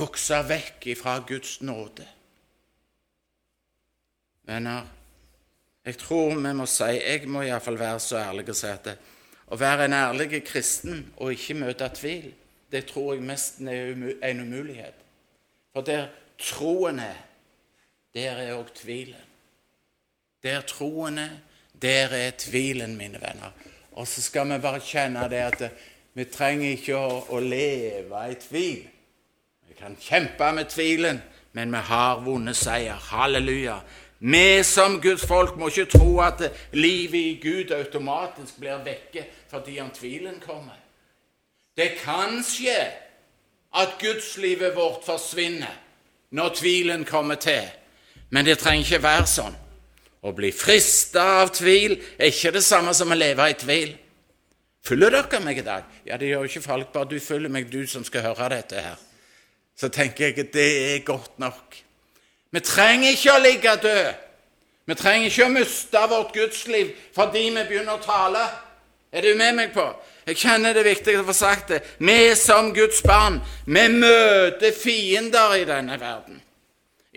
vokse 0.00 0.40
vekk 0.48 0.90
ifra 0.94 1.18
Guds 1.26 1.60
nåde. 1.62 2.06
Venner, 4.48 4.86
jeg 5.84 5.98
tror 5.98 6.34
vi 6.34 6.52
må 6.52 6.66
si 6.66 6.84
Jeg 6.84 7.28
må 7.28 7.42
iallfall 7.46 7.78
være 7.78 8.00
så 8.00 8.18
ærlig 8.18 8.48
og 8.48 8.56
si 8.56 8.66
at 8.66 8.84
det, 8.84 8.96
å 9.50 9.58
være 9.58 9.86
en 9.86 9.94
ærlig 9.94 10.42
kristen 10.46 11.04
og 11.16 11.32
ikke 11.34 11.58
møte 11.58 11.88
tvil, 11.94 12.30
det 12.70 12.84
tror 12.86 13.14
jeg 13.14 13.26
mest 13.26 13.60
er 13.60 13.94
en 14.30 14.40
umulighet. 14.40 14.94
For 15.72 15.86
der 15.86 16.08
troen 16.38 16.98
er, 17.02 17.18
der 18.14 18.38
er 18.42 18.54
òg 18.58 18.70
tvilen. 18.74 19.29
Der 20.42 20.60
troen 20.60 21.18
er, 21.18 21.28
der 21.82 22.08
er 22.08 22.30
tvilen, 22.38 22.96
mine 22.96 23.20
venner. 23.20 23.50
Og 23.92 24.08
så 24.08 24.22
skal 24.22 24.48
vi 24.52 24.58
bare 24.58 24.80
kjenne 24.80 25.28
det 25.28 25.42
at 25.44 25.62
vi 26.14 26.24
trenger 26.24 26.70
ikke 26.70 26.96
å, 26.96 27.40
leve 27.40 28.22
i 28.30 28.36
tvil. 28.40 28.86
Vi 29.68 29.76
kan 29.78 29.96
kjempe 30.00 30.52
med 30.52 30.70
tvilen, 30.72 31.20
men 31.52 31.72
vi 31.72 31.82
har 31.90 32.22
vunnet 32.24 32.56
seier. 32.56 32.96
Halleluja. 33.10 33.80
Vi 34.18 34.62
som 34.64 35.00
Guds 35.00 35.26
folk 35.26 35.56
må 35.56 35.68
ikke 35.68 35.92
tro 35.96 36.18
at 36.20 36.42
livet 36.72 37.20
i 37.20 37.38
Gud 37.42 37.70
automatisk 37.72 38.58
blir 38.60 38.82
vekke 38.84 39.24
fordi 39.48 39.78
om 39.80 39.88
tvilen 39.90 40.40
kommer. 40.44 40.76
Det 41.76 41.94
kan 42.02 42.42
skje 42.44 42.80
at 43.80 43.96
gudslivet 44.00 44.76
vårt 44.76 45.06
forsvinner 45.06 45.72
når 46.30 46.54
tvilen 46.54 47.04
kommer 47.04 47.34
til, 47.40 47.64
men 48.30 48.44
det 48.44 48.58
trenger 48.58 48.84
ikke 48.84 49.02
være 49.02 49.26
sånn. 49.26 49.56
Å 50.20 50.32
bli 50.36 50.50
frista 50.52 51.22
av 51.40 51.52
tvil 51.56 51.94
er 52.18 52.28
ikke 52.28 52.52
det 52.52 52.64
samme 52.64 52.92
som 52.96 53.12
å 53.12 53.16
leve 53.16 53.46
i 53.48 53.56
tvil. 53.56 53.92
Følger 54.84 55.12
dere 55.16 55.40
meg 55.44 55.60
i 55.60 55.64
dag? 55.64 55.84
Ja, 56.04 56.16
det 56.20 56.28
gjør 56.28 56.44
jo 56.44 56.50
ikke 56.50 56.64
folk, 56.64 56.90
bare 56.92 57.08
du 57.08 57.20
følger 57.20 57.52
meg, 57.52 57.68
du 57.72 57.86
som 57.88 58.04
skal 58.04 58.24
høre 58.30 58.50
dette 58.52 58.80
her. 58.84 58.98
Så 59.76 59.88
tenker 59.88 60.28
jeg 60.28 60.38
at 60.44 60.52
det 60.52 60.70
er 60.94 61.04
godt 61.04 61.38
nok. 61.40 61.76
Vi 62.52 62.60
trenger 62.60 63.14
ikke 63.14 63.36
å 63.36 63.42
ligge 63.44 63.76
død. 63.80 64.26
Vi 64.90 64.96
trenger 64.98 65.30
ikke 65.30 65.46
å 65.46 65.54
miste 65.54 66.00
vårt 66.10 66.32
gudsliv 66.34 66.90
fordi 67.14 67.46
vi 67.46 67.62
begynner 67.62 67.96
å 67.96 68.04
tale. 68.04 68.42
Er 69.12 69.24
du 69.24 69.34
med 69.38 69.56
meg 69.56 69.72
på? 69.74 69.84
Jeg 70.26 70.38
kjenner 70.38 70.74
det 70.74 70.82
er 70.82 70.90
viktig 70.92 71.14
å 71.18 71.24
få 71.26 71.34
sagt 71.34 71.72
det. 71.72 71.80
Vi 71.98 72.34
som 72.38 72.72
Guds 72.74 73.00
barn, 73.06 73.40
vi 73.66 73.86
møter 73.90 74.74
fiender 74.76 75.56
i 75.58 75.64
denne 75.68 75.96
verden. 76.00 76.40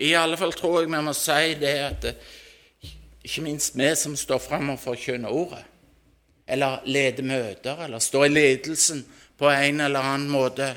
I 0.02 0.14
alle 0.18 0.38
fall 0.38 0.54
tror 0.56 0.80
jeg 0.80 0.90
vi 0.90 1.02
må 1.04 1.12
si 1.14 1.52
det 1.60 1.74
at 1.84 2.08
ikke 3.24 3.42
minst 3.42 3.78
vi 3.78 3.88
som 3.96 4.16
står 4.16 4.38
fram 4.42 4.74
og 4.74 4.80
forkynner 4.82 5.32
ordet, 5.32 5.62
eller 6.46 6.82
leder 6.84 7.24
møter, 7.24 7.86
eller 7.86 7.98
står 7.98 8.26
i 8.26 8.34
ledelsen 8.34 9.04
på 9.38 9.48
en 9.48 9.80
eller 9.80 10.04
annen 10.04 10.28
måte, 10.30 10.74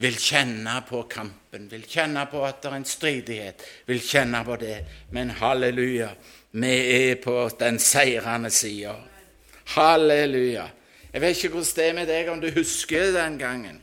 vil 0.00 0.16
kjenne 0.16 0.78
på 0.88 1.02
kampen, 1.12 1.68
vil 1.70 1.84
kjenne 1.84 2.24
på 2.30 2.40
at 2.46 2.62
det 2.62 2.70
er 2.70 2.76
en 2.78 2.88
stridighet, 2.88 3.64
vil 3.86 4.00
kjenne 4.00 4.40
på 4.44 4.56
det. 4.60 4.78
Men 5.12 5.30
halleluja, 5.36 6.08
vi 6.56 6.72
er 6.96 7.20
på 7.20 7.36
den 7.60 7.78
seirende 7.78 8.50
sida. 8.50 8.96
Halleluja. 9.76 10.64
Jeg 11.12 11.20
vet 11.20 11.36
ikke 11.36 11.52
hvordan 11.52 11.76
det 11.76 11.86
er 11.86 11.98
med 11.98 12.08
deg, 12.08 12.30
om 12.32 12.40
du 12.40 12.48
husker 12.54 13.12
den 13.12 13.38
gangen. 13.38 13.82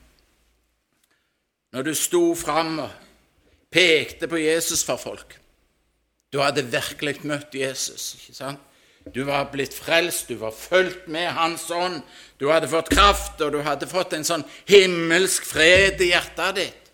Når 1.72 1.86
du 1.86 1.94
sto 1.94 2.24
fram 2.36 2.80
og 2.80 2.90
pekte 3.72 4.28
på 4.28 4.40
Jesus 4.42 4.84
for 4.84 4.98
folk. 4.98 5.37
Du 6.34 6.42
hadde 6.44 6.66
virkelig 6.68 7.22
møtt 7.24 7.56
Jesus. 7.56 8.16
ikke 8.20 8.36
sant? 8.36 8.64
Du 9.14 9.22
var 9.24 9.46
blitt 9.52 9.72
frelst, 9.74 10.28
du 10.28 10.36
var 10.42 10.52
fulgt 10.52 11.08
med 11.08 11.30
Hans 11.32 11.70
ånd. 11.72 12.02
Du 12.40 12.50
hadde 12.52 12.68
fått 12.68 12.92
kraft, 12.92 13.40
og 13.42 13.54
du 13.56 13.62
hadde 13.64 13.88
fått 13.88 14.18
en 14.18 14.28
sånn 14.28 14.44
himmelsk 14.68 15.48
fred 15.48 16.02
i 16.04 16.12
hjertet 16.12 16.60
ditt. 16.60 16.92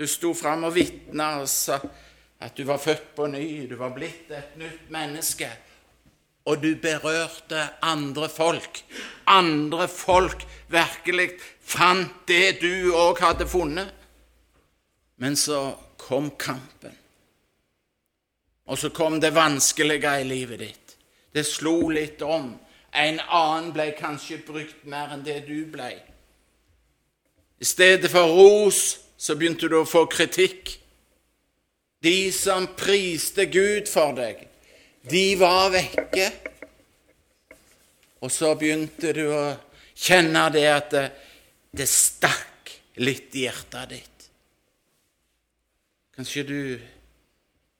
Du 0.00 0.06
sto 0.10 0.32
fram 0.34 0.64
og 0.66 0.74
vitna 0.74 1.42
og 1.42 1.50
sa 1.50 1.78
at 2.44 2.56
du 2.56 2.64
var 2.66 2.80
født 2.82 3.12
på 3.16 3.28
ny, 3.30 3.44
du 3.68 3.76
var 3.78 3.92
blitt 3.94 4.32
et 4.34 4.56
nytt 4.60 4.88
menneske. 4.92 5.48
Og 6.44 6.60
du 6.60 6.74
berørte 6.76 7.60
andre 7.84 8.28
folk. 8.28 8.82
Andre 9.32 9.86
folk 9.88 10.44
virkelig 10.72 11.30
fant 11.64 12.26
det 12.28 12.58
du 12.60 12.92
òg 12.92 13.22
hadde 13.24 13.48
funnet. 13.48 13.94
Men 15.16 15.38
så 15.40 15.70
kom 16.00 16.32
kampen. 16.36 16.92
Og 18.66 18.78
så 18.78 18.90
kom 18.90 19.20
det 19.20 19.34
vanskelige 19.36 20.20
i 20.20 20.24
livet 20.24 20.58
ditt. 20.58 20.96
Det 21.34 21.44
slo 21.46 21.90
litt 21.92 22.22
om. 22.22 22.54
En 22.94 23.18
annen 23.20 23.72
ble 23.74 23.90
kanskje 23.98 24.38
brukt 24.46 24.84
mer 24.88 25.12
enn 25.12 25.24
det 25.26 25.42
du 25.48 25.66
ble. 25.68 25.90
I 27.60 27.66
stedet 27.66 28.10
for 28.12 28.30
ros 28.30 28.80
så 29.16 29.36
begynte 29.36 29.68
du 29.68 29.80
å 29.80 29.88
få 29.88 30.06
kritikk. 30.10 30.76
De 32.04 32.30
som 32.32 32.68
priste 32.76 33.46
Gud 33.48 33.88
for 33.88 34.14
deg, 34.16 34.44
de 35.10 35.24
var 35.40 35.70
vekke. 35.74 36.30
Og 38.24 38.32
så 38.32 38.54
begynte 38.56 39.12
du 39.16 39.24
å 39.32 39.44
kjenne 39.94 40.46
det 40.54 40.66
at 40.70 40.90
det, 40.94 41.04
det 41.74 41.88
stakk 41.90 42.72
litt 43.02 43.34
i 43.36 43.46
hjertet 43.46 43.90
ditt. 43.90 44.28
Kanskje 46.14 46.44
du 46.46 46.60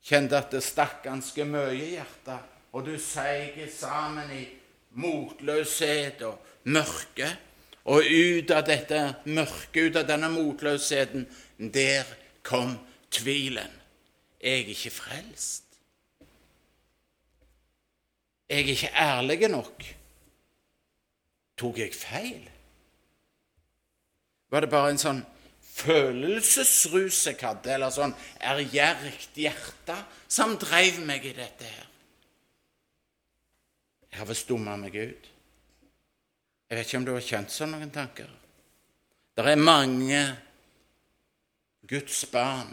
kjente 0.05 0.37
at 0.37 0.53
det 0.53 0.61
stakk 0.63 1.01
ganske 1.07 1.47
mye 1.49 1.73
i 1.73 1.89
hjertet, 1.95 2.53
og 2.75 2.85
du 2.85 2.93
seig 3.01 3.57
sammen 3.73 4.31
i 4.35 4.43
motløshet 5.01 6.21
og 6.27 6.69
mørke. 6.69 7.29
Og 7.85 8.01
ut 8.01 8.51
av 8.51 8.63
dette 8.65 8.99
mørket, 9.29 9.91
ut 9.91 9.99
av 10.01 10.07
denne 10.09 10.31
motløsheten, 10.33 11.27
der 11.57 12.07
kom 12.45 12.73
tvilen. 13.13 13.71
Jeg 14.41 14.63
er 14.65 14.73
ikke 14.73 14.93
frelst. 14.93 15.63
Jeg 18.49 18.61
er 18.61 18.73
ikke 18.73 18.91
ærlig 19.01 19.49
nok. 19.49 19.85
Tok 21.57 21.79
jeg 21.79 21.93
feil? 21.95 22.49
Var 24.51 24.65
det 24.65 24.69
bare 24.69 24.91
en 24.93 25.01
sånn 25.01 25.21
følelsesrus 25.75 27.25
hadde, 27.41 27.73
eller 27.75 27.91
sånn 27.91 28.15
ærgjerrigt 28.39 29.35
hjerte, 29.39 29.97
som 30.27 30.55
drev 30.61 31.01
meg 31.05 31.25
i 31.27 31.35
dette 31.35 31.67
her. 31.67 31.91
Jeg 34.09 34.21
har 34.21 34.29
visst 34.29 34.47
dumma 34.47 34.77
meg 34.79 34.95
ut. 34.95 35.31
Jeg 36.69 36.77
vet 36.77 36.87
ikke 36.87 36.99
om 37.01 37.07
du 37.07 37.13
har 37.13 37.25
kjent 37.25 37.51
sånn 37.51 37.75
noen 37.75 37.91
tanker. 37.93 38.29
Det 39.35 39.43
er 39.43 39.59
mange 39.59 40.21
Guds 41.85 42.23
barn 42.31 42.71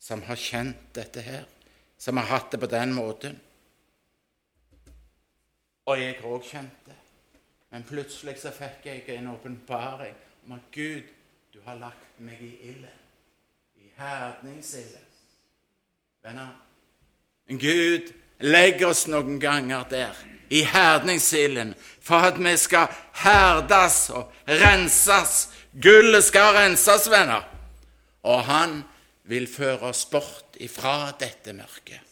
som 0.00 0.22
har 0.24 0.38
kjent 0.40 0.88
dette 0.96 1.20
her, 1.20 1.44
som 1.98 2.16
har 2.16 2.30
hatt 2.30 2.54
det 2.54 2.62
på 2.62 2.70
den 2.72 2.94
måten. 2.96 3.36
Og 5.86 6.00
jeg 6.00 6.16
har 6.16 6.32
òg 6.32 6.48
kjent 6.48 6.88
det. 6.88 6.96
Men 7.70 7.84
plutselig 7.86 8.38
så 8.40 8.54
fikk 8.54 8.88
jeg 8.88 9.04
en 9.18 9.34
åpenbaring 9.34 10.16
om 10.46 10.56
at 10.56 10.70
Gud, 10.72 11.04
du 11.56 11.62
har 11.64 11.78
lagt 11.80 12.20
meg 12.20 12.40
i 12.42 12.52
ilden. 12.68 12.96
I 13.80 13.88
herdningsilden. 13.96 15.04
Venner, 16.22 16.48
Gud 17.48 18.10
legger 18.44 18.90
oss 18.90 19.06
noen 19.08 19.38
ganger 19.40 19.86
der, 19.88 20.18
i 20.52 20.60
herdningsilden, 20.68 21.72
for 22.04 22.28
at 22.28 22.36
vi 22.42 22.52
skal 22.60 22.92
herdes 23.22 24.10
og 24.12 24.34
renses. 24.50 25.46
Gullet 25.72 26.26
skal 26.28 26.52
renses, 26.58 27.08
venner. 27.08 27.46
Og 28.26 28.44
han 28.50 28.82
vil 29.24 29.48
føre 29.48 29.94
oss 29.94 30.04
bort 30.12 30.60
ifra 30.60 31.14
dette 31.16 31.56
mørket. 31.56 32.04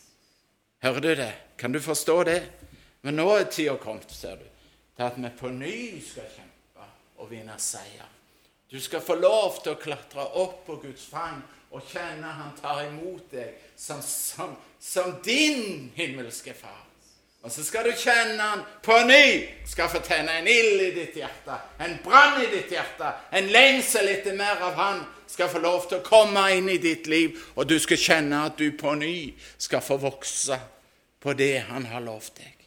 Hører 0.84 1.05
du 1.05 1.12
det? 1.20 1.32
Kan 1.61 1.72
du 1.72 1.82
forstå 1.84 2.18
det? 2.30 2.40
Men 3.05 3.20
nå 3.20 3.28
er 3.36 3.51
tida 3.53 3.76
kommet, 3.76 4.09
ser 4.09 4.40
du, 4.40 4.49
til 4.97 5.05
at 5.11 5.20
vi 5.20 5.36
på 5.36 5.53
ny 5.53 5.76
skal 6.01 6.32
kjempe 6.32 6.92
og 7.20 7.28
vinne 7.34 7.61
seier. 7.61 8.09
Du 8.70 8.80
skal 8.80 9.00
få 9.04 9.14
lov 9.20 9.60
til 9.62 9.74
å 9.74 9.80
klatre 9.80 10.24
opp 10.40 10.64
på 10.66 10.78
Guds 10.82 11.04
fang 11.10 11.42
og 11.74 11.82
kjenne 11.90 12.30
Han 12.38 12.54
tar 12.58 12.86
imot 12.86 13.30
deg 13.34 13.54
som, 13.76 14.00
som, 14.02 14.56
som 14.80 15.16
din 15.24 15.90
himmelske 15.94 16.54
far. 16.54 16.82
Og 17.44 17.52
så 17.52 17.64
skal 17.64 17.84
du 17.84 17.92
kjenne 17.98 18.40
Han 18.40 18.62
på 18.84 18.96
ny 19.08 19.26
skal 19.68 19.90
få 19.92 20.00
tenne 20.04 20.38
en 20.40 20.48
ild 20.48 20.80
i 20.80 20.92
ditt 20.96 21.18
hjerte, 21.20 21.58
en 21.84 21.98
brann 22.04 22.40
i 22.40 22.48
ditt 22.52 22.72
hjerte, 22.72 23.10
en 23.36 23.50
lengsel 23.52 24.08
etter 24.14 24.36
mer 24.38 24.62
av 24.64 24.78
Han 24.80 25.02
skal 25.28 25.50
få 25.52 25.60
lov 25.60 25.88
til 25.88 26.00
å 26.00 26.06
komme 26.06 26.46
inn 26.56 26.70
i 26.72 26.78
ditt 26.80 27.08
liv, 27.10 27.36
og 27.56 27.68
du 27.68 27.76
skal 27.82 28.00
kjenne 28.00 28.46
at 28.48 28.56
du 28.58 28.70
på 28.78 28.94
ny 28.96 29.34
skal 29.58 29.84
få 29.84 29.98
vokse 30.00 30.58
på 31.20 31.36
det 31.36 31.66
Han 31.68 31.90
har 31.92 32.04
lovt 32.04 32.40
deg. 32.40 32.66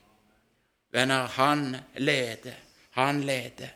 Venner, 0.94 1.26
Han 1.40 1.72
leder. 1.98 2.64
Han 2.98 3.22
leder. 3.26 3.74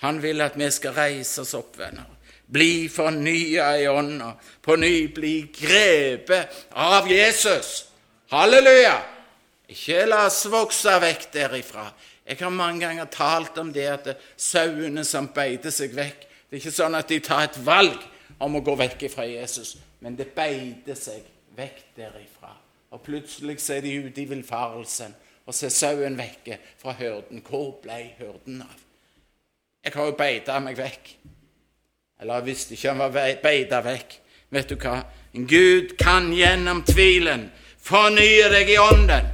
Han 0.00 0.22
vil 0.22 0.40
at 0.40 0.56
vi 0.58 0.70
skal 0.72 0.96
reise 0.96 1.42
oss 1.44 1.54
opp, 1.58 1.76
venner. 1.78 2.08
Bli 2.50 2.88
fornya 2.88 3.70
i 3.78 3.86
ånda. 3.88 4.32
På 4.62 4.76
ny 4.76 5.08
bli 5.14 5.34
grepet 5.54 6.66
av 6.72 7.08
Jesus. 7.10 7.86
Halleluja! 8.32 8.96
Ikke 9.70 10.02
la 10.08 10.24
oss 10.26 10.42
vokse 10.50 10.96
vekk 11.02 11.28
derifra. 11.34 11.84
Jeg 12.26 12.40
har 12.40 12.50
mange 12.50 12.82
ganger 12.82 13.06
talt 13.10 13.58
om 13.58 13.70
det 13.74 13.86
at 13.90 14.08
sauene 14.38 15.04
som 15.06 15.28
beiter 15.34 15.72
seg 15.74 15.94
vekk 15.94 16.26
Det 16.50 16.56
er 16.56 16.62
ikke 16.64 16.74
sånn 16.74 16.98
at 16.98 17.06
de 17.06 17.20
tar 17.22 17.44
et 17.46 17.58
valg 17.62 18.00
om 18.42 18.56
å 18.58 18.62
gå 18.66 18.74
vekk 18.74 19.04
fra 19.12 19.22
Jesus, 19.28 19.76
men 20.02 20.16
det 20.18 20.32
beiter 20.34 20.96
seg 20.98 21.22
vekk 21.54 21.84
derifra. 21.94 22.50
Og 22.90 23.04
plutselig 23.06 23.60
så 23.62 23.76
er 23.76 23.84
de 23.86 23.92
ute 24.02 24.24
i 24.24 24.26
villfarelsen, 24.26 25.14
og 25.46 25.54
så 25.54 25.68
er 25.68 25.76
sauen 25.76 26.18
vekke 26.18 26.58
fra 26.80 26.96
hyrden. 26.98 27.44
Hvor 27.46 27.76
ble 27.84 28.00
hyrden 28.18 28.64
av? 28.66 28.74
Jeg 29.84 29.92
har 29.96 30.10
jo 30.10 30.16
beita 30.16 30.58
meg 30.60 30.76
vekk. 30.76 31.14
Eller 32.20 32.40
jeg 32.40 32.48
visste 32.50 32.76
ikke 32.76 32.92
han 32.92 33.00
var 33.00 33.38
beita 33.42 33.80
vekk. 33.84 34.16
Vet 34.52 34.72
du 34.72 34.76
hva? 34.76 34.98
Gud 35.32 35.94
kan 36.00 36.32
gjennom 36.34 36.82
tvilen 36.84 37.46
fornye 37.80 38.50
deg 38.52 38.74
i 38.74 38.80
ånden. 38.82 39.30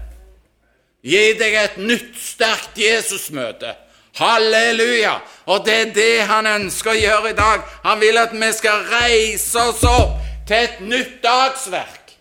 Gi 1.06 1.24
deg 1.38 1.54
et 1.54 1.76
nytt, 1.78 2.14
sterkt 2.18 2.78
Jesusmøte. 2.78 3.74
Halleluja! 4.16 5.18
Og 5.52 5.64
det 5.66 5.74
er 5.80 5.90
det 5.94 6.26
han 6.30 6.48
ønsker 6.50 6.94
å 6.94 6.98
gjøre 6.98 7.30
i 7.30 7.36
dag. 7.38 7.66
Han 7.84 8.00
vil 8.00 8.18
at 8.18 8.32
vi 8.34 8.50
skal 8.56 8.86
reise 8.90 9.66
oss 9.70 9.84
opp 9.86 10.16
til 10.48 10.62
et 10.62 10.80
nytt 10.82 11.18
dagsverk. 11.22 12.14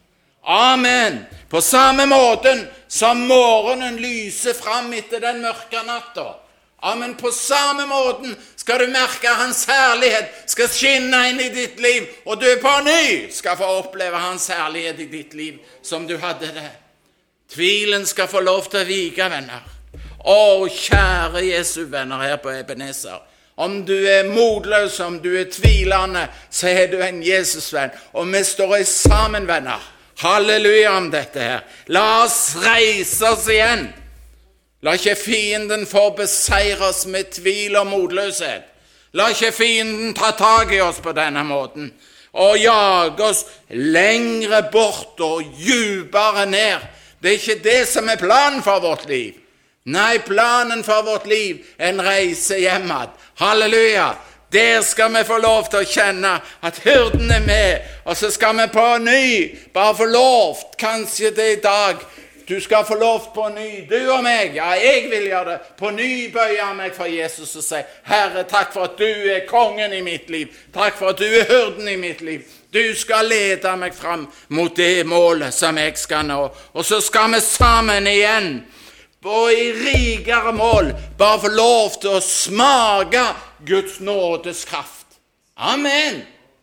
Amen. 0.46 1.24
På 1.50 1.62
samme 1.62 2.06
måten 2.10 2.66
som 2.88 3.26
morgenen 3.30 3.98
lyser 4.02 4.54
fram 4.58 4.92
etter 4.94 5.24
den 5.24 5.42
mørke 5.46 5.82
natta. 5.88 6.28
Amen. 6.86 7.16
På 7.18 7.32
samme 7.32 7.86
måten 7.90 8.36
skal 8.56 8.80
du 8.80 8.88
merke 8.94 9.30
Hans 9.34 9.64
herlighet 9.66 10.50
skal 10.50 10.70
skinne 10.70 11.22
inn 11.32 11.42
i 11.42 11.50
ditt 11.54 11.80
liv, 11.82 12.06
og 12.26 12.38
du 12.42 12.48
på 12.62 12.74
ny 12.86 13.32
skal 13.34 13.58
få 13.58 13.70
oppleve 13.80 14.22
Hans 14.22 14.46
herlighet 14.54 15.02
i 15.02 15.08
ditt 15.10 15.34
liv 15.34 15.58
som 15.82 16.06
du 16.06 16.18
hadde 16.22 16.52
det. 16.54 16.70
Tvilen 17.50 18.06
skal 18.06 18.30
få 18.30 18.44
lov 18.46 18.70
til 18.70 18.84
å 18.84 18.90
vike, 18.90 19.30
venner. 19.34 19.66
Å, 20.26 20.66
kjære 20.70 21.44
Jesu 21.46 21.86
venner 21.90 22.22
her 22.26 22.38
på 22.42 22.54
Ebenezer. 22.54 23.18
Om 23.56 23.82
du 23.88 23.96
er 23.96 24.30
motløs, 24.30 25.00
om 25.00 25.20
du 25.24 25.32
er 25.40 25.50
tvilende, 25.50 26.28
så 26.54 26.70
er 26.70 26.90
du 26.92 26.98
en 27.02 27.22
Jesusvenn. 27.24 27.94
Og 28.14 28.30
vi 28.34 28.42
står 28.44 28.82
sammen, 28.90 29.48
venner. 29.48 29.82
Halleluja 30.22 30.98
om 30.98 31.10
dette 31.12 31.40
her. 31.42 31.62
La 31.88 32.24
oss 32.24 32.56
reise 32.62 33.30
oss 33.34 33.50
igjen. 33.50 33.88
La 34.86 34.94
ikke 34.94 35.16
fienden 35.18 35.88
få 35.90 36.12
beseire 36.14 36.92
oss 36.92 37.08
med 37.10 37.32
tvil 37.34 37.74
og 37.80 37.88
motløshet. 37.90 38.68
La 39.18 39.32
ikke 39.34 39.50
fienden 39.56 40.14
ta 40.14 40.30
tak 40.38 40.74
i 40.76 40.82
oss 40.84 41.00
på 41.02 41.16
denne 41.16 41.42
måten 41.48 41.90
og 42.36 42.58
jage 42.60 43.24
oss 43.24 43.46
lengre 43.72 44.60
bort 44.72 45.22
og 45.24 45.44
dypere 45.56 46.46
ned. 46.52 46.84
Det 47.24 47.32
er 47.32 47.40
ikke 47.40 47.64
det 47.64 47.82
som 47.88 48.10
er 48.12 48.20
planen 48.20 48.62
for 48.64 48.84
vårt 48.84 49.08
liv. 49.10 49.40
Nei, 49.86 50.18
planen 50.26 50.84
for 50.84 51.06
vårt 51.06 51.28
liv 51.30 51.64
er 51.78 51.94
en 51.94 52.04
reise 52.04 52.60
hjem 52.60 52.90
igjen. 52.90 53.14
Halleluja! 53.40 54.10
Der 54.54 54.82
skal 54.82 55.12
vi 55.12 55.24
få 55.28 55.38
lov 55.42 55.66
til 55.68 55.82
å 55.82 55.88
kjenne 55.90 56.36
at 56.64 56.78
hyrden 56.84 57.32
er 57.34 57.42
med, 57.44 57.88
og 58.06 58.16
så 58.16 58.30
skal 58.32 58.56
vi 58.60 58.68
på 58.72 58.86
ny 59.04 59.26
bare 59.74 59.96
få 59.98 60.06
lov, 60.08 60.62
kanskje 60.80 61.34
det 61.36 61.48
i 61.58 61.64
dag 61.64 62.04
Du 62.48 62.60
skal 62.62 62.86
få 62.86 62.96
lov 62.96 63.32
på 63.34 63.48
ny, 63.50 63.88
du 63.90 64.12
og 64.14 64.22
meg, 64.24 64.54
ja, 64.56 64.68
jeg 64.78 65.08
vil 65.10 65.24
gjøre 65.32 65.46
det, 65.50 65.56
på 65.80 65.90
ny 65.90 66.10
bøye 66.34 66.68
meg 66.78 66.94
for 66.94 67.10
Jesus 67.10 67.56
og 67.58 67.66
si, 67.66 67.80
Herre, 68.06 68.44
takk 68.46 68.70
for 68.74 68.86
at 68.86 69.00
du 69.00 69.08
er 69.34 69.48
kongen 69.50 69.94
i 69.98 70.04
mitt 70.06 70.30
liv. 70.30 70.54
Takk 70.74 71.00
for 71.00 71.16
at 71.16 71.18
du 71.18 71.26
er 71.26 71.50
hyrden 71.50 71.90
i 71.90 71.98
mitt 71.98 72.22
liv. 72.22 72.46
Du 72.70 72.84
skal 72.94 73.26
lede 73.32 73.74
meg 73.82 73.98
fram 73.98 74.28
mot 74.54 74.78
det 74.78 75.08
målet 75.10 75.58
som 75.58 75.78
jeg 75.82 75.98
skal 75.98 76.28
nå. 76.30 76.40
Og 76.74 76.86
så 76.86 77.02
skal 77.02 77.34
vi 77.34 77.42
sammen 77.42 78.08
igjen 78.12 78.50
og 79.26 79.54
i 79.54 79.72
rikere 79.74 80.54
mål 80.54 80.92
bare 81.18 81.40
få 81.42 81.50
lov 81.50 81.96
til 82.02 82.18
å 82.18 82.22
smake 82.22 83.24
Guds 83.66 83.98
nådes 84.00 84.66
kraft. 84.70 85.18
Amen. 85.58 86.22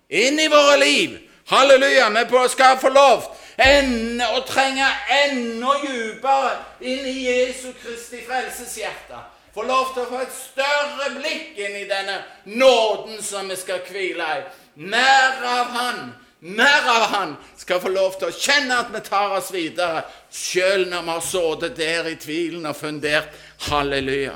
Inn 0.09 0.39
i 0.39 0.47
våre 0.53 0.77
liv. 0.79 1.17
Halleluja. 1.51 2.11
Vi 2.11 2.49
skal 2.49 2.79
få 2.79 2.93
lov 2.95 3.27
enda, 3.67 4.33
og 4.37 4.47
trenge 4.49 4.89
enda 5.25 5.77
dypere 5.83 6.57
inn 6.81 7.07
i 7.07 7.17
Jesu 7.27 7.71
Kristi 7.83 8.23
frelseshjerte. 8.27 9.21
Få 9.53 9.67
lov 9.69 9.93
til 9.93 10.07
å 10.07 10.11
få 10.11 10.23
et 10.25 10.35
større 10.37 11.11
blikk 11.19 11.59
inn 11.61 11.77
i 11.83 11.89
denne 11.89 12.23
nåden 12.49 13.21
som 13.23 13.51
vi 13.53 13.59
skal 13.61 13.83
hvile 13.89 14.29
i. 14.39 14.45
Mer 14.89 15.43
av 15.45 15.73
Han 15.77 16.05
mer 16.43 16.89
av 16.89 17.03
Han 17.03 17.37
skal 17.57 17.81
få 17.81 17.91
lov 17.93 18.17
til 18.19 18.27
å 18.29 18.35
kjenne 18.35 18.79
at 18.83 18.89
vi 18.91 19.01
tar 19.07 19.37
oss 19.37 19.53
videre, 19.55 20.03
sjøl 20.35 20.89
når 20.91 21.05
vi 21.07 21.13
har 21.15 21.27
sittet 21.27 21.77
der 21.79 22.09
i 22.11 22.17
tvilen 22.19 22.67
og 22.67 22.77
fundert. 22.77 23.31
Halleluja. 23.69 24.35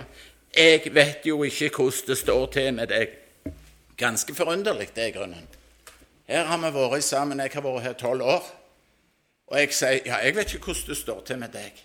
Jeg 0.57 0.93
vet 0.95 1.27
jo 1.27 1.43
ikke 1.45 1.73
hvordan 1.75 2.07
det 2.07 2.19
står 2.21 2.47
til 2.55 2.69
med 2.77 2.93
deg. 2.95 3.17
Ganske 3.99 4.35
forunderlig, 4.37 4.93
det 4.95 5.09
er 5.09 5.17
grunnen. 5.17 5.49
Her 6.31 6.47
har 6.47 6.63
vi 6.63 6.71
vært 6.77 7.05
sammen. 7.05 7.41
Jeg 7.43 7.55
har 7.55 7.67
vært 7.67 7.83
her 7.89 7.99
tolv 7.99 8.23
år. 8.23 8.47
Og 9.47 9.59
jeg 9.61 9.75
sier 9.77 10.09
ja, 10.09 10.21
jeg 10.25 10.35
vet 10.37 10.55
ikke 10.55 10.73
hvordan 10.73 10.91
det 10.91 10.99
står 10.99 11.21
til 11.27 11.41
med 11.41 11.55
deg. 11.55 11.83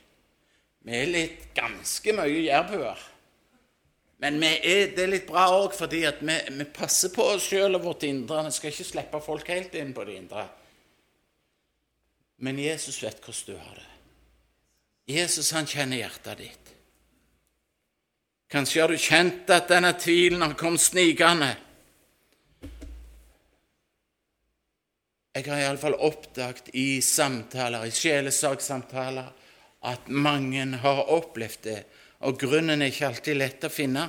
Vi 0.82 0.98
er 0.98 1.12
litt 1.12 1.50
ganske 1.58 2.14
mye 2.18 2.46
jærbuer. 2.48 3.08
Men 4.22 4.38
er, 4.46 4.92
det 4.94 5.02
er 5.02 5.14
litt 5.16 5.30
bra 5.30 5.48
òg 5.54 5.74
fordi 5.74 6.04
vi, 6.22 6.36
vi, 6.58 6.66
passer 6.74 7.14
på 7.14 7.26
oss 7.34 7.48
sjøl 7.50 7.78
og 7.78 7.86
vårt 7.86 8.06
indre. 8.06 8.44
Vi 8.46 8.54
skal 8.54 8.74
ikke 8.74 8.90
slippe 8.90 9.22
folk 9.26 9.50
helt 9.50 9.78
inn 9.78 9.94
på 9.98 10.06
det 10.06 10.18
indre. 10.20 10.46
Men 12.42 12.60
Jesus 12.62 13.02
vet 13.02 13.22
hvordan 13.22 13.48
du 13.50 13.56
har 13.58 13.80
det. 13.80 13.88
Jesus 15.12 15.52
han 15.54 15.70
kjenner 15.70 16.04
hjertet 16.04 16.38
ditt. 16.42 16.70
Kanskje 18.52 18.82
har 18.84 18.92
du 18.92 19.00
kjent 19.00 19.50
at 19.54 19.70
denne 19.72 19.94
tvilen 19.98 20.42
har 20.44 20.58
kommet 20.60 20.84
snikende. 20.84 21.54
Jeg 25.36 25.48
har 25.48 25.62
iallfall 25.64 25.96
oppdaget 25.96 26.74
i 26.76 27.02
samtaler, 27.02 27.86
i 27.88 27.96
sjelesorgsamtaler, 27.96 29.32
at 29.88 30.10
mange 30.10 30.66
har 30.84 31.08
opplevd 31.10 31.64
det 31.64 31.80
og 32.22 32.38
grunnen 32.38 32.82
er 32.82 32.92
ikke 32.92 33.08
alltid 33.10 33.38
lett 33.38 33.66
å 33.66 33.72
finne. 33.74 34.04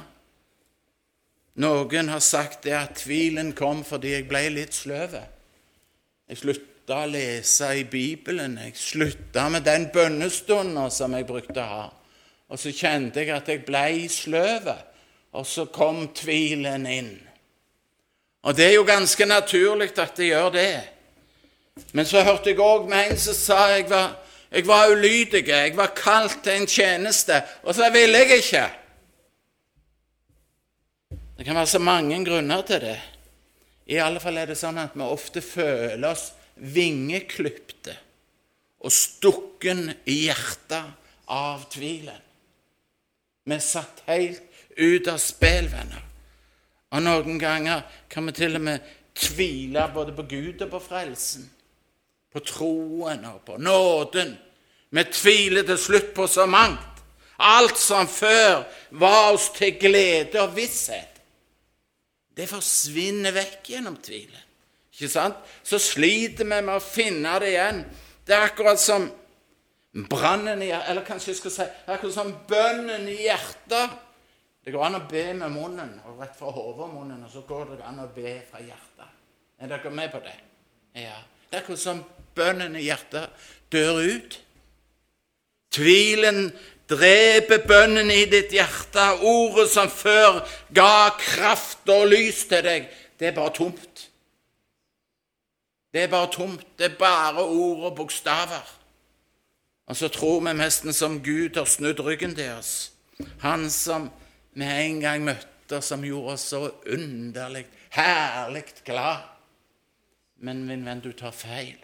Noen 1.62 2.10
har 2.12 2.20
sagt 2.24 2.66
det 2.66 2.74
at 2.76 2.98
tvilen 3.00 3.52
kom 3.56 3.82
fordi 3.84 4.14
jeg 4.16 4.28
ble 4.28 4.44
litt 4.52 4.76
sløv. 4.76 5.16
Jeg 6.28 6.40
slutta 6.40 7.02
å 7.04 7.08
lese 7.08 7.70
i 7.80 7.86
Bibelen. 7.88 8.58
Jeg 8.60 8.76
slutta 8.76 9.48
med 9.52 9.64
den 9.68 9.88
bønnestunden 9.92 10.92
som 10.92 11.16
jeg 11.16 11.28
brukte 11.28 11.60
å 11.64 11.68
ha. 11.72 11.84
Og 12.52 12.60
så 12.60 12.72
kjente 12.76 13.22
jeg 13.22 13.32
at 13.32 13.48
jeg 13.48 13.64
ble 13.68 14.08
sløv. 14.12 14.72
og 15.32 15.46
så 15.48 15.64
kom 15.72 16.10
tvilen 16.12 16.84
inn. 16.84 17.14
Og 18.44 18.56
det 18.56 18.66
er 18.66 18.74
jo 18.74 18.84
ganske 18.84 19.24
naturlig 19.24 19.94
at 19.96 20.16
det 20.16 20.26
gjør 20.26 20.50
det. 20.52 20.82
Men 21.92 22.06
så 22.08 22.22
hørte 22.24 22.52
jeg 22.52 22.60
òg 22.60 22.88
med 22.88 23.12
en 23.12 23.18
som 23.20 23.36
sa 23.36 23.58
jeg 23.72 23.88
var, 23.90 24.14
jeg 24.52 24.66
var 24.68 24.92
ulydig, 24.92 25.46
jeg 25.48 25.76
var 25.76 25.94
kalt 25.96 26.42
til 26.44 26.60
en 26.60 26.68
tjeneste, 26.68 27.40
og 27.64 27.76
så 27.76 27.88
ville 27.92 28.20
jeg 28.20 28.42
ikke. 28.42 28.66
Det 31.36 31.46
kan 31.48 31.56
være 31.56 31.72
så 31.72 31.80
mange 31.82 32.20
grunner 32.24 32.62
til 32.68 32.80
det. 32.80 32.98
I 33.86 33.98
alle 34.00 34.20
fall 34.22 34.38
er 34.38 34.52
det 34.52 34.58
sånn 34.60 34.78
at 34.78 34.94
vi 34.94 35.04
ofte 35.04 35.42
føler 35.42 36.04
oss 36.12 36.30
vingeklypte 36.54 37.96
og 38.82 38.92
stukken 38.92 39.88
i 40.06 40.18
hjertet 40.26 40.92
av 41.32 41.64
tvilen. 41.72 42.20
Vi 43.42 43.56
er 43.56 43.64
satt 43.64 44.04
helt 44.06 44.44
ut 44.78 45.08
av 45.10 45.18
spill, 45.20 45.66
venner. 45.72 46.04
Og 46.92 47.02
noen 47.02 47.40
ganger 47.40 47.82
kan 48.12 48.28
vi 48.28 48.36
til 48.36 48.58
og 48.58 48.64
med 48.68 48.92
tvile 49.16 49.88
både 49.94 50.14
på 50.14 50.28
Gud 50.30 50.62
og 50.62 50.70
på 50.76 50.82
frelsen. 50.84 51.48
På 52.32 52.40
troen 52.40 53.24
og 53.28 53.42
på 53.46 53.58
nåden. 53.60 54.32
Vi 54.92 55.04
tviler 55.04 55.66
til 55.68 55.78
slutt 55.78 56.12
på 56.16 56.26
så 56.28 56.46
mangt. 56.46 57.02
Alt 57.42 57.78
som 57.80 58.08
før 58.08 58.62
var 59.00 59.32
oss 59.32 59.50
til 59.56 59.74
glede 59.80 60.40
og 60.42 60.54
visshet. 60.56 61.20
Det 62.32 62.48
forsvinner 62.48 63.34
vekk 63.34 63.72
gjennom 63.74 63.96
tvilen. 64.00 64.40
Ikke 64.92 65.08
sant? 65.10 65.40
Så 65.64 65.80
sliter 65.80 66.44
vi 66.44 66.60
med 66.60 66.76
å 66.76 66.84
finne 66.84 67.34
det 67.42 67.50
igjen. 67.54 67.82
Det 68.24 68.36
er 68.36 68.46
akkurat 68.46 68.80
som 68.80 69.08
brannen 70.08 70.62
i 70.62 70.70
Eller 70.70 71.04
kanskje 71.04 71.32
jeg 71.32 71.40
skal 71.40 71.54
si 71.56 71.66
akkurat 71.86 72.14
som 72.14 72.32
bønnen 72.48 73.08
i 73.10 73.18
hjertet. 73.24 73.98
Det 74.62 74.70
går 74.70 74.84
an 74.86 75.00
å 75.00 75.06
be 75.10 75.24
med 75.34 75.50
munnen, 75.50 75.96
og 76.06 76.20
rett 76.22 76.36
fra 76.38 76.52
hodet 76.54 76.84
og 76.86 76.92
munnen, 76.94 77.24
og 77.26 77.30
så 77.32 77.40
går 77.48 77.72
det 77.72 77.82
an 77.82 78.04
å 78.04 78.06
be 78.14 78.36
fra 78.46 78.60
hjertet. 78.62 79.08
Er 79.58 79.72
dere 79.72 79.90
med 79.90 80.12
på 80.12 80.20
det? 80.22 80.36
Ja. 81.02 81.16
Det 81.52 81.58
er 81.58 81.64
akkurat 81.66 81.80
som 81.82 81.98
bønnen 82.32 82.76
i 82.80 82.86
hjertet 82.86 83.48
dør 83.68 83.98
ut. 84.00 84.36
Tvilen 85.76 86.46
dreper 86.88 87.66
bønnen 87.68 88.08
i 88.08 88.22
ditt 88.24 88.54
hjerte. 88.56 89.04
Ordet 89.20 89.66
som 89.68 89.90
før 89.92 90.38
ga 90.72 91.10
kraft 91.20 91.92
og 91.92 92.06
lys 92.08 92.46
til 92.48 92.64
deg, 92.64 92.86
det 93.20 93.28
er 93.28 93.36
bare 93.36 93.52
tomt. 93.52 94.06
Det 95.92 96.06
er 96.06 96.08
bare 96.14 96.30
tomt. 96.32 96.64
Det 96.80 96.88
er 96.88 96.96
bare 96.96 97.44
ord 97.44 97.84
og 97.90 97.98
bokstaver. 98.00 98.72
Og 99.92 99.96
så 99.96 100.08
tror 100.08 100.40
vi 100.40 100.54
nesten 100.56 100.96
som 100.96 101.20
Gud 101.20 101.60
har 101.60 101.68
snudd 101.68 102.00
ryggen 102.00 102.32
til 102.38 102.54
oss. 102.54 102.94
Han 103.44 103.68
som 103.70 104.08
vi 104.56 104.64
en 104.64 105.04
gang 105.04 105.28
møtte, 105.28 105.82
som 105.84 106.00
gjorde 106.00 106.38
oss 106.38 106.48
så 106.54 106.64
underlig, 106.88 107.66
herlig 107.92 108.64
glad. 108.88 109.31
Men 110.42 110.64
min 110.66 110.84
venn, 110.86 111.00
du 111.00 111.12
tar 111.14 111.30
feil. 111.30 111.78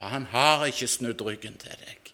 For 0.00 0.08
han 0.08 0.26
har 0.32 0.64
ikke 0.66 0.88
snudd 0.88 1.20
ryggen 1.24 1.58
til 1.60 1.76
deg. 1.76 2.12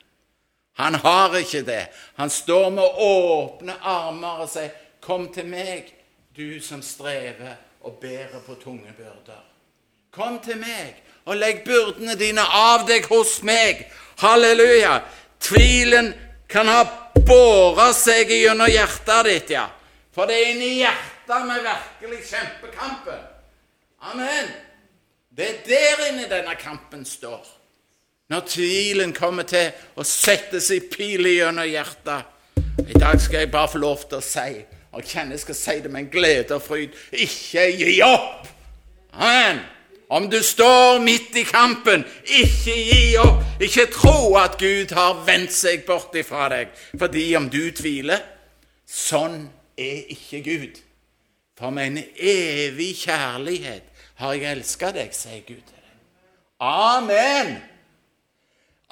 Han 0.80 0.94
har 0.94 1.36
ikke 1.38 1.62
det. 1.66 1.86
Han 2.18 2.30
står 2.30 2.70
med 2.70 2.98
åpne 2.98 3.76
armer 3.80 4.42
og 4.42 4.48
sier, 4.48 4.70
'Kom 5.00 5.32
til 5.34 5.46
meg, 5.46 5.94
du 6.36 6.60
som 6.60 6.82
strever 6.82 7.54
og 7.80 7.92
bærer 7.92 8.40
på 8.46 8.54
tunge 8.54 8.92
byrder.' 8.96 9.44
Kom 10.10 10.40
til 10.40 10.56
meg 10.56 11.02
og 11.24 11.36
legg 11.36 11.64
byrdene 11.64 12.14
dine 12.14 12.40
av 12.40 12.86
deg 12.86 13.06
hos 13.06 13.42
meg. 13.42 13.92
Halleluja! 14.18 15.00
Tvilen 15.40 16.14
kan 16.48 16.66
ha 16.66 16.84
båret 17.26 17.96
seg 17.96 18.28
gjennom 18.28 18.70
hjertet 18.70 19.24
ditt, 19.24 19.50
ja. 19.50 19.66
For 20.14 20.26
det 20.26 20.36
er 20.36 20.50
inni 20.52 20.74
hjertet 20.82 21.48
vi 21.48 21.58
virkelig 21.68 22.24
kjemper 22.28 22.74
kampen. 22.76 23.24
Amen. 24.00 24.71
Det 25.36 25.48
er 25.48 25.60
der 25.64 26.06
inne 26.10 26.28
denne 26.28 26.54
kampen 26.60 27.04
står. 27.04 27.46
Når 28.28 28.40
tvilen 28.48 29.12
kommer 29.16 29.46
til 29.48 29.70
å 29.96 30.04
sette 30.04 30.60
seg 30.60 30.90
pil 30.92 31.24
gjennom 31.24 31.68
hjertet. 31.68 32.28
I 32.84 32.98
dag 33.00 33.20
skal 33.20 33.44
jeg 33.44 33.52
bare 33.52 33.70
få 33.72 33.80
lov 33.80 34.02
til 34.08 34.18
å 34.18 34.24
si, 34.24 34.58
og 34.92 35.08
jeg 35.08 35.38
skal 35.40 35.56
si 35.56 35.76
det 35.80 35.90
med 35.92 36.04
en 36.04 36.10
glede 36.12 36.56
og 36.56 36.64
fryd, 36.64 36.92
ikke 37.12 37.64
gi 37.78 37.94
opp! 38.04 38.48
Amen. 39.12 39.62
Om 40.12 40.28
du 40.28 40.38
står 40.44 41.00
midt 41.00 41.36
i 41.40 41.46
kampen, 41.48 42.04
ikke 42.24 42.76
gi 42.76 43.16
opp. 43.20 43.40
Ikke 43.62 43.86
tro 43.92 44.34
at 44.36 44.58
Gud 44.60 44.92
har 44.92 45.22
vendt 45.24 45.54
seg 45.56 45.86
bort 45.88 46.12
ifra 46.18 46.50
deg. 46.52 46.72
Fordi 47.00 47.24
om 47.38 47.48
du 47.48 47.70
tviler 47.72 48.20
Sånn 48.84 49.46
er 49.80 50.10
ikke 50.12 50.42
Gud. 50.44 50.80
For 51.56 51.72
med 51.72 51.86
en 51.86 52.02
evig 52.18 52.90
kjærlighet 53.06 53.91
har 54.22 54.34
jeg 54.38 54.56
elska 54.56 54.92
deg, 54.94 55.14
sier 55.16 55.42
Gud 55.46 55.62
til 55.66 55.78
deg. 55.78 55.96
Amen. 56.62 57.56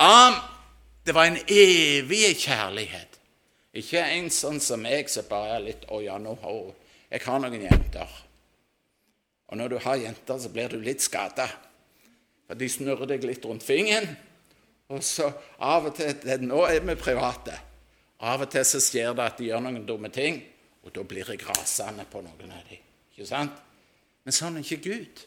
Am. 0.01 0.41
Det 1.07 1.15
var 1.17 1.31
en 1.31 1.39
evig 1.49 2.35
kjærlighet. 2.43 3.17
Ikke 3.81 4.03
en 4.03 4.29
sånn 4.35 4.59
som 4.63 4.83
meg 4.83 5.09
som 5.09 5.29
bare 5.31 5.55
er 5.57 5.63
litt 5.63 5.85
Å 5.95 6.01
ja, 6.03 6.17
nå 6.19 6.33
har 6.43 6.57
hun 6.57 6.73
Jeg 7.11 7.23
har 7.25 7.39
noen 7.43 7.63
jenter. 7.63 8.17
Og 9.51 9.59
når 9.59 9.73
du 9.73 9.77
har 9.83 9.99
jenter, 9.99 10.39
så 10.39 10.51
blir 10.51 10.71
du 10.71 10.79
litt 10.83 11.03
skada. 11.03 11.47
For 12.47 12.59
de 12.59 12.69
snurrer 12.71 13.11
deg 13.11 13.25
litt 13.27 13.47
rundt 13.47 13.67
fingeren. 13.67 14.13
Og 14.91 15.03
så 15.07 15.27
av 15.59 15.89
og 15.91 15.97
til 15.99 16.13
det, 16.23 16.41
Nå 16.43 16.63
er 16.67 16.83
vi 16.87 16.95
private. 16.99 17.57
Av 18.27 18.43
og 18.45 18.51
til 18.53 18.67
så 18.67 18.83
skjer 18.83 19.15
det 19.17 19.27
at 19.27 19.39
de 19.41 19.49
gjør 19.49 19.65
noen 19.65 19.87
dumme 19.89 20.11
ting, 20.13 20.39
og 20.85 20.93
da 20.95 21.03
blir 21.09 21.31
jeg 21.31 21.43
rasende 21.49 22.05
på 22.11 22.23
noen 22.23 22.53
av 22.53 22.67
dem. 22.69 22.83
Ikke 23.15 23.27
sant? 23.27 23.59
Men 24.25 24.37
sånn 24.37 24.59
er 24.59 24.67
ikke 24.67 24.83
Gud. 24.85 25.23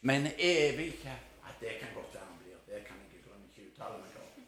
Men 0.00 0.28
evig 0.38 0.92
kjærlighet 1.02 1.24
Det 1.60 1.72
kan 1.80 1.90
godt 1.94 2.12
være 2.14 2.22
han 2.22 2.36
blir. 2.38 2.58
Det 2.68 2.84
kan 2.86 3.00
jeg 3.02 3.18
ikke, 3.18 3.64
uttale 3.72 3.98
meg 3.98 4.20
om. 4.22 4.44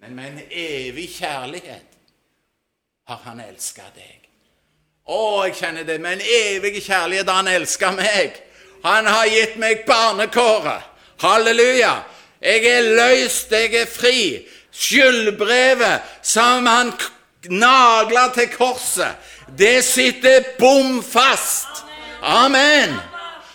Men 0.00 0.14
med 0.14 0.26
en 0.32 0.42
evig 0.50 1.08
kjærlighet 1.14 1.98
har 3.08 3.22
han 3.24 3.40
elska 3.40 3.86
deg. 3.96 4.28
Å, 5.08 5.46
jeg 5.46 5.56
kjenner 5.56 5.88
det. 5.88 5.96
Med 6.04 6.18
en 6.18 6.26
evig 6.36 6.82
kjærlighet 6.84 7.28
har 7.32 7.40
han 7.40 7.48
elska 7.48 7.92
meg. 7.96 8.36
Han 8.84 9.08
har 9.08 9.26
gitt 9.32 9.56
meg 9.60 9.86
barnekåret. 9.88 10.84
Halleluja. 11.24 11.94
Jeg 12.40 12.64
er 12.68 12.92
løst, 12.96 13.52
jeg 13.52 13.74
er 13.80 13.88
fri. 13.88 14.20
Skyldbrevet 14.70 16.12
som 16.22 16.68
han 16.68 16.92
nagla 17.48 18.28
til 18.34 18.48
korset, 18.52 19.16
det 19.58 19.84
sitter 19.84 20.44
bom 20.58 21.02
fast. 21.02 21.89
Amen. 22.22 22.96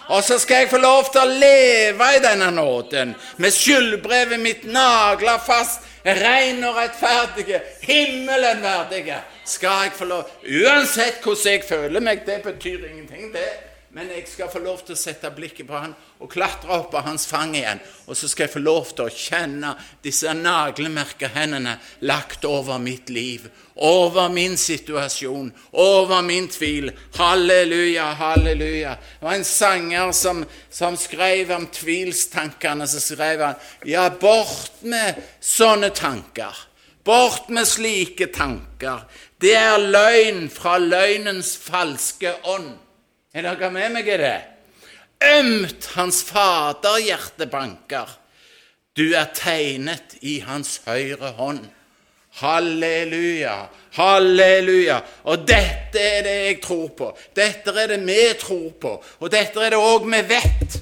Og 0.07 0.23
så 0.23 0.37
skal 0.39 0.55
jeg 0.55 0.69
få 0.69 0.77
lov 0.77 1.07
til 1.11 1.21
å 1.23 1.37
leve 1.39 2.09
i 2.13 2.21
denne 2.21 2.51
nåden, 2.53 3.15
med 3.41 3.53
skyldbrevet 3.53 4.41
mitt 4.41 4.65
nagla 4.69 5.39
fast, 5.41 5.81
ren 6.05 6.61
og 6.67 6.77
rettferdige, 6.77 7.61
himmelen 7.81 8.61
verdige. 8.61 9.17
Skal 9.45 9.87
jeg 9.87 9.95
få 9.97 10.05
lov 10.09 10.29
Uansett 10.45 11.23
hvordan 11.23 11.51
jeg 11.51 11.65
føler 11.65 12.05
meg, 12.05 12.21
det 12.25 12.41
betyr 12.45 12.85
ingenting, 12.91 13.31
det. 13.33 13.74
Men 13.95 14.09
jeg 14.11 14.25
skal 14.27 14.49
få 14.51 14.59
lov 14.59 14.81
til 14.83 14.91
å 14.91 14.99
sette 14.99 15.29
blikket 15.31 15.69
på 15.69 15.77
han 15.79 15.93
og 16.19 16.27
klatre 16.33 16.67
opp 16.75 16.89
på 16.91 16.99
hans 17.05 17.23
fang 17.31 17.53
igjen. 17.55 17.79
Og 18.11 18.17
så 18.19 18.27
skal 18.27 18.43
jeg 18.43 18.53
få 18.57 18.61
lov 18.65 18.89
til 18.91 19.07
å 19.07 19.13
kjenne 19.13 19.69
disse 20.03 20.33
naglemerka 20.35 21.29
hendene 21.31 21.77
lagt 22.03 22.43
over 22.43 22.75
mitt 22.83 23.07
liv, 23.07 23.47
over 23.79 24.27
min 24.35 24.59
situasjon, 24.59 25.47
over 25.79 26.27
min 26.27 26.51
tvil. 26.51 26.91
Halleluja, 27.15 28.09
halleluja. 28.19 28.97
Det 28.99 29.29
var 29.29 29.39
en 29.39 29.47
sanger 29.47 30.11
som, 30.11 30.43
som 30.67 30.99
skrev 30.99 31.55
om 31.55 31.71
tvilstankene. 31.71 32.91
Så 32.91 32.99
skrev 32.99 33.47
han 33.47 33.67
Ja, 33.87 34.09
bort 34.11 34.83
med 34.83 35.23
sånne 35.39 35.95
tanker. 35.95 36.65
Bort 37.07 37.47
med 37.47 37.63
slike 37.63 38.27
tanker. 38.35 39.07
Det 39.39 39.55
er 39.55 39.79
løgn 39.79 40.49
fra 40.51 40.81
løgnens 40.83 41.55
falske 41.55 42.41
ånd. 42.43 42.73
Er 43.35 43.43
dere 43.43 43.67
med 43.67 43.91
meg 43.91 44.07
i 44.07 44.15
det? 44.15 44.35
Ømt 45.35 45.89
hans 45.97 46.21
faderhjerte 46.23 47.49
banker. 47.51 48.07
Du 48.95 49.09
er 49.11 49.27
tegnet 49.35 50.13
i 50.23 50.37
hans 50.39 50.77
høyre 50.85 51.33
hånd. 51.35 51.65
Halleluja, 52.39 53.57
halleluja. 53.97 55.01
Og 55.27 55.43
dette 55.47 55.99
er 55.99 56.23
det 56.23 56.35
jeg 56.45 56.61
tror 56.63 56.93
på. 56.95 57.09
Dette 57.35 57.73
er 57.75 57.91
det 57.91 57.97
vi 58.07 58.21
tror 58.39 58.69
på. 58.79 58.93
Og 59.19 59.31
dette 59.31 59.59
er 59.63 59.75
det 59.75 59.81
òg 59.83 60.07
vi 60.07 60.21
vet. 60.29 60.77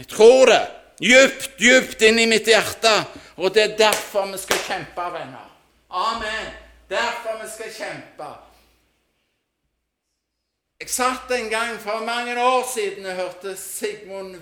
Jeg 0.00 0.08
tror 0.08 0.48
det 0.48 0.62
djupt, 1.04 1.50
djupt 1.60 2.06
inn 2.08 2.22
i 2.22 2.26
mitt 2.32 2.48
hjerte. 2.48 2.94
Og 3.36 3.52
det 3.52 3.66
er 3.66 3.76
derfor 3.76 4.32
vi 4.32 4.40
skal 4.40 4.64
kjempe, 4.70 5.04
venner. 5.18 5.52
Amen. 5.90 6.48
Derfor 6.88 7.36
vi 7.44 7.50
skal 7.52 7.76
kjempe. 7.76 8.30
Jeg 10.82 10.90
satt 10.90 11.30
en 11.30 11.48
gang 11.50 11.76
for 11.78 12.02
mange 12.04 12.32
år 12.42 12.64
siden 12.74 13.06
og 13.06 13.12
hørte 13.12 13.56
Sigmund 13.56 14.34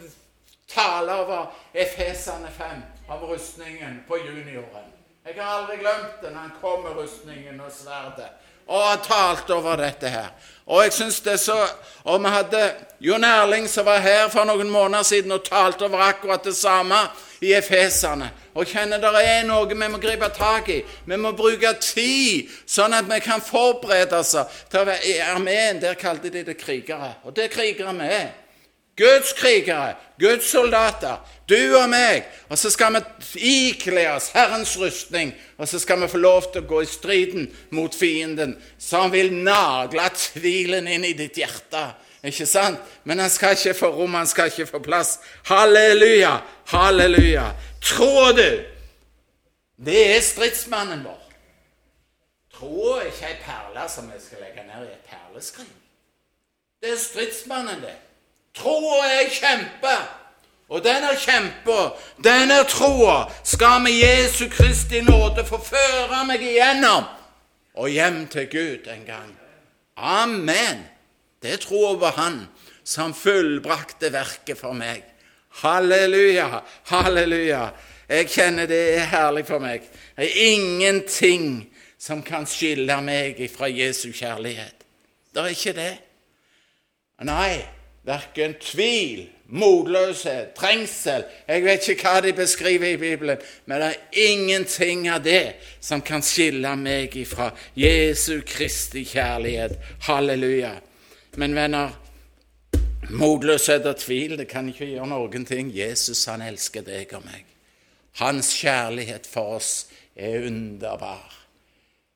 tale 0.68 1.14
over 1.14 1.52
Efesene 1.74 2.48
5, 2.50 2.66
om 3.08 3.24
rustningen 3.28 4.04
på 4.08 4.16
junioren. 4.16 4.88
Jeg 5.26 5.34
har 5.36 5.58
aldri 5.58 5.76
glemt 5.82 6.22
det 6.22 6.30
når 6.32 6.40
han 6.40 6.54
kom 6.62 6.80
med 6.82 6.96
rustningen 6.96 7.60
og 7.60 7.68
sverdet. 7.72 8.30
Og 8.70 8.84
har 8.86 9.00
talt 9.04 9.50
over 9.50 9.80
dette 9.80 10.08
her. 10.08 10.30
Og 10.70 10.84
jeg 10.84 10.92
synes 10.94 11.20
det 11.20 11.32
er 11.32 11.42
så 11.42 11.58
Og 12.04 12.20
vi 12.22 12.30
hadde 12.30 12.60
Jon 13.00 13.24
Erling 13.24 13.66
som 13.68 13.84
var 13.86 13.98
her 14.00 14.28
for 14.32 14.46
noen 14.48 14.70
måneder 14.70 15.04
siden 15.04 15.32
og 15.32 15.44
talte 15.44 15.84
over 15.84 16.00
akkurat 16.00 16.44
det 16.44 16.54
samme 16.56 16.96
i 17.40 17.52
Efesene. 17.52 18.30
Og 18.54 18.66
kjenner 18.66 19.00
det 19.00 19.10
er 19.20 19.44
noe 19.44 19.68
vi 19.68 19.88
må 19.88 19.98
gripe 20.00 20.28
tak 20.32 20.68
i. 20.72 20.80
Vi 21.04 21.16
må 21.16 21.32
bruke 21.36 21.74
tid, 21.80 22.48
sånn 22.66 22.96
at 22.96 23.08
vi 23.08 23.20
kan 23.20 23.40
forberede 23.44 24.16
oss 24.16 24.32
til 24.32 24.80
å 24.80 24.86
være 24.88 25.12
i 25.12 25.18
armeen. 25.24 25.80
Der 25.80 26.00
kalte 26.00 26.32
de 26.32 26.44
det 26.44 26.56
krigere. 26.60 27.14
Og 27.24 27.36
det 27.36 27.46
er 27.46 27.54
krigere 27.54 27.94
vi 28.00 28.08
er. 28.16 28.32
Guds 29.00 29.32
krigere, 29.32 29.94
Guds 30.20 30.50
soldater, 30.50 31.22
du 31.48 31.76
og 31.78 31.88
meg. 31.88 32.26
Og 32.52 32.58
så 32.60 32.70
skal 32.70 32.98
vi 33.00 33.52
ikle 33.70 34.04
oss 34.12 34.28
Herrens 34.34 34.76
rustning, 34.80 35.32
og 35.56 35.68
så 35.68 35.80
skal 35.80 36.02
vi 36.02 36.10
få 36.12 36.20
lov 36.20 36.50
til 36.52 36.62
å 36.62 36.68
gå 36.68 36.82
i 36.84 36.90
striden 36.90 37.48
mot 37.72 37.96
fienden, 37.96 38.58
som 38.78 39.12
vil 39.12 39.32
nagle 39.32 40.10
tvilen 40.16 40.90
inn 40.90 41.08
i 41.08 41.16
ditt 41.16 41.40
hjerte. 41.40 41.86
Ikke 42.20 42.44
sant? 42.44 42.80
Men 43.08 43.22
han 43.24 43.32
skal 43.32 43.56
ikke 43.56 43.78
få 43.78 43.88
rom, 43.94 44.18
han 44.18 44.28
skal 44.28 44.52
ikke 44.52 44.68
få 44.68 44.82
plass. 44.84 45.16
Halleluja! 45.48 46.36
Halleluja! 46.74 47.48
Tror 47.80 48.36
du 48.36 48.50
det 49.80 50.00
er 50.16 50.20
stridsmannen 50.20 51.00
vår? 51.06 51.20
Troa 52.52 52.98
er 53.00 53.06
ikke 53.08 53.30
ei 53.30 53.36
perle 53.40 53.86
som 53.88 54.10
vi 54.12 54.18
skal 54.20 54.42
legge 54.44 54.66
ned 54.66 54.82
i 54.84 54.92
et 54.92 55.06
perleskrin. 55.08 55.70
Det 56.84 56.92
er 56.92 56.98
stridsmannen, 57.00 57.80
det. 57.80 57.94
Troa 58.56 59.04
er 59.20 59.30
kjempe. 59.32 59.98
Og 60.70 60.84
denne 60.84 61.16
kjempa, 61.18 61.96
denne 62.22 62.60
troa, 62.70 63.24
skal 63.42 63.80
med 63.82 63.96
Jesu 63.96 64.46
Kristi 64.52 65.00
nåde 65.02 65.42
få 65.46 65.58
føre 65.58 66.22
meg 66.28 66.44
igjennom 66.46 67.08
og 67.74 67.90
hjem 67.90 68.26
til 68.30 68.46
Gud 68.52 68.86
en 68.92 69.02
gang. 69.06 69.32
Amen. 69.96 70.84
Det 71.42 71.56
er 71.56 71.62
troa 71.62 71.96
på 71.98 72.12
Han 72.20 72.44
som 72.84 73.14
fullbrakte 73.14 74.12
verket 74.12 74.58
for 74.58 74.76
meg. 74.76 75.02
Halleluja, 75.62 76.62
halleluja. 76.92 77.64
Jeg 78.10 78.30
kjenner 78.30 78.70
det 78.70 78.80
er 78.94 79.10
herlig 79.10 79.44
for 79.46 79.62
meg. 79.62 79.82
Det 80.16 80.26
er 80.26 80.54
ingenting 80.54 81.66
som 81.98 82.22
kan 82.22 82.46
skille 82.46 82.96
meg 83.02 83.42
fra 83.50 83.68
Jesu 83.70 84.10
kjærlighet. 84.12 84.86
Det 85.34 85.42
er 85.42 85.54
ikke 85.54 85.74
det. 85.76 85.92
Nei, 87.26 87.60
verken 88.06 88.54
tvil, 88.60 89.28
motløshet, 89.50 90.52
trengsel 90.54 91.24
Jeg 91.48 91.64
vet 91.64 91.88
ikke 91.88 92.06
hva 92.06 92.20
de 92.22 92.32
beskriver 92.32 92.94
i 92.94 93.00
Bibelen, 93.00 93.38
men 93.66 93.82
det 93.82 93.88
er 93.88 94.28
ingenting 94.30 95.08
av 95.10 95.24
det 95.24 95.56
som 95.80 96.02
kan 96.02 96.22
skille 96.22 96.74
meg 96.78 97.16
ifra 97.18 97.50
Jesu 97.76 98.40
Kristi 98.46 99.04
kjærlighet. 99.04 99.76
Halleluja. 100.06 100.76
Men 101.36 101.54
venner, 101.54 101.92
motløshet 103.10 103.86
og 103.86 103.98
tvil, 103.98 104.38
det 104.38 104.48
kan 104.48 104.68
ikke 104.70 104.88
gjøre 104.92 105.10
noen 105.10 105.46
ting. 105.46 105.70
Jesus, 105.74 106.24
han 106.30 106.42
elsker 106.46 106.86
deg 106.86 107.12
og 107.18 107.26
meg. 107.26 107.44
Hans 108.22 108.54
kjærlighet 108.58 109.26
for 109.26 109.58
oss 109.58 109.86
er 110.16 110.46
underbar. 110.46 111.39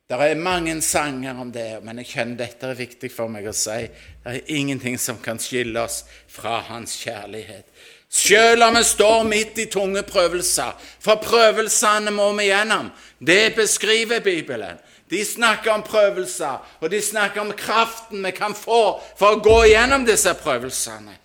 Det 0.05 0.17
er 0.21 0.35
mange 0.37 0.83
sanger 0.83 1.39
om 1.41 1.49
det, 1.53 1.79
men 1.81 1.97
jeg 2.03 2.11
kjenner 2.11 2.37
dette 2.43 2.69
er 2.69 2.77
viktig 2.77 3.09
for 3.09 3.31
meg 3.33 3.47
å 3.49 3.55
si. 3.57 3.87
Det 4.21 4.35
er 4.35 4.51
ingenting 4.53 4.99
som 5.01 5.17
kan 5.17 5.41
skille 5.41 5.81
oss 5.81 6.03
fra 6.29 6.59
Hans 6.67 6.99
kjærlighet. 7.01 7.65
Selv 8.13 8.67
om 8.67 8.77
vi 8.77 8.83
står 8.85 9.25
midt 9.25 9.63
i 9.65 9.67
tunge 9.73 10.03
prøvelser, 10.05 10.77
for 11.01 11.25
prøvelsene 11.25 12.13
må 12.13 12.29
vi 12.37 12.51
gjennom. 12.51 12.93
Det 13.19 13.57
beskriver 13.57 14.21
Bibelen. 14.21 14.77
De 15.09 15.25
snakker 15.25 15.73
om 15.73 15.83
prøvelser, 15.83 16.61
og 16.85 16.93
de 16.93 17.01
snakker 17.01 17.41
om 17.41 17.57
kraften 17.57 18.21
vi 18.29 18.37
kan 18.37 18.53
få 18.53 19.01
for 19.17 19.39
å 19.39 19.43
gå 19.43 19.59
gjennom 19.73 20.05
disse 20.05 20.37
prøvelsene. 20.37 21.17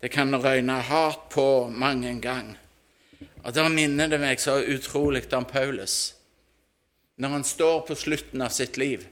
Det 0.00 0.12
kan 0.12 0.36
røyne 0.36 0.76
hardt 0.92 1.30
på 1.32 1.48
mange 1.72 2.12
ganger. 2.20 2.60
Og 3.40 3.52
Da 3.56 3.68
minner 3.68 4.08
det 4.12 4.20
meg 4.20 4.40
så 4.40 4.60
utrolig 4.60 5.24
om 5.32 5.44
Paulus 5.48 6.19
når 7.20 7.36
han 7.36 7.44
står 7.44 7.82
på 7.88 7.96
slutten 7.98 8.42
av 8.42 8.52
sitt 8.54 8.78
liv. 8.80 9.04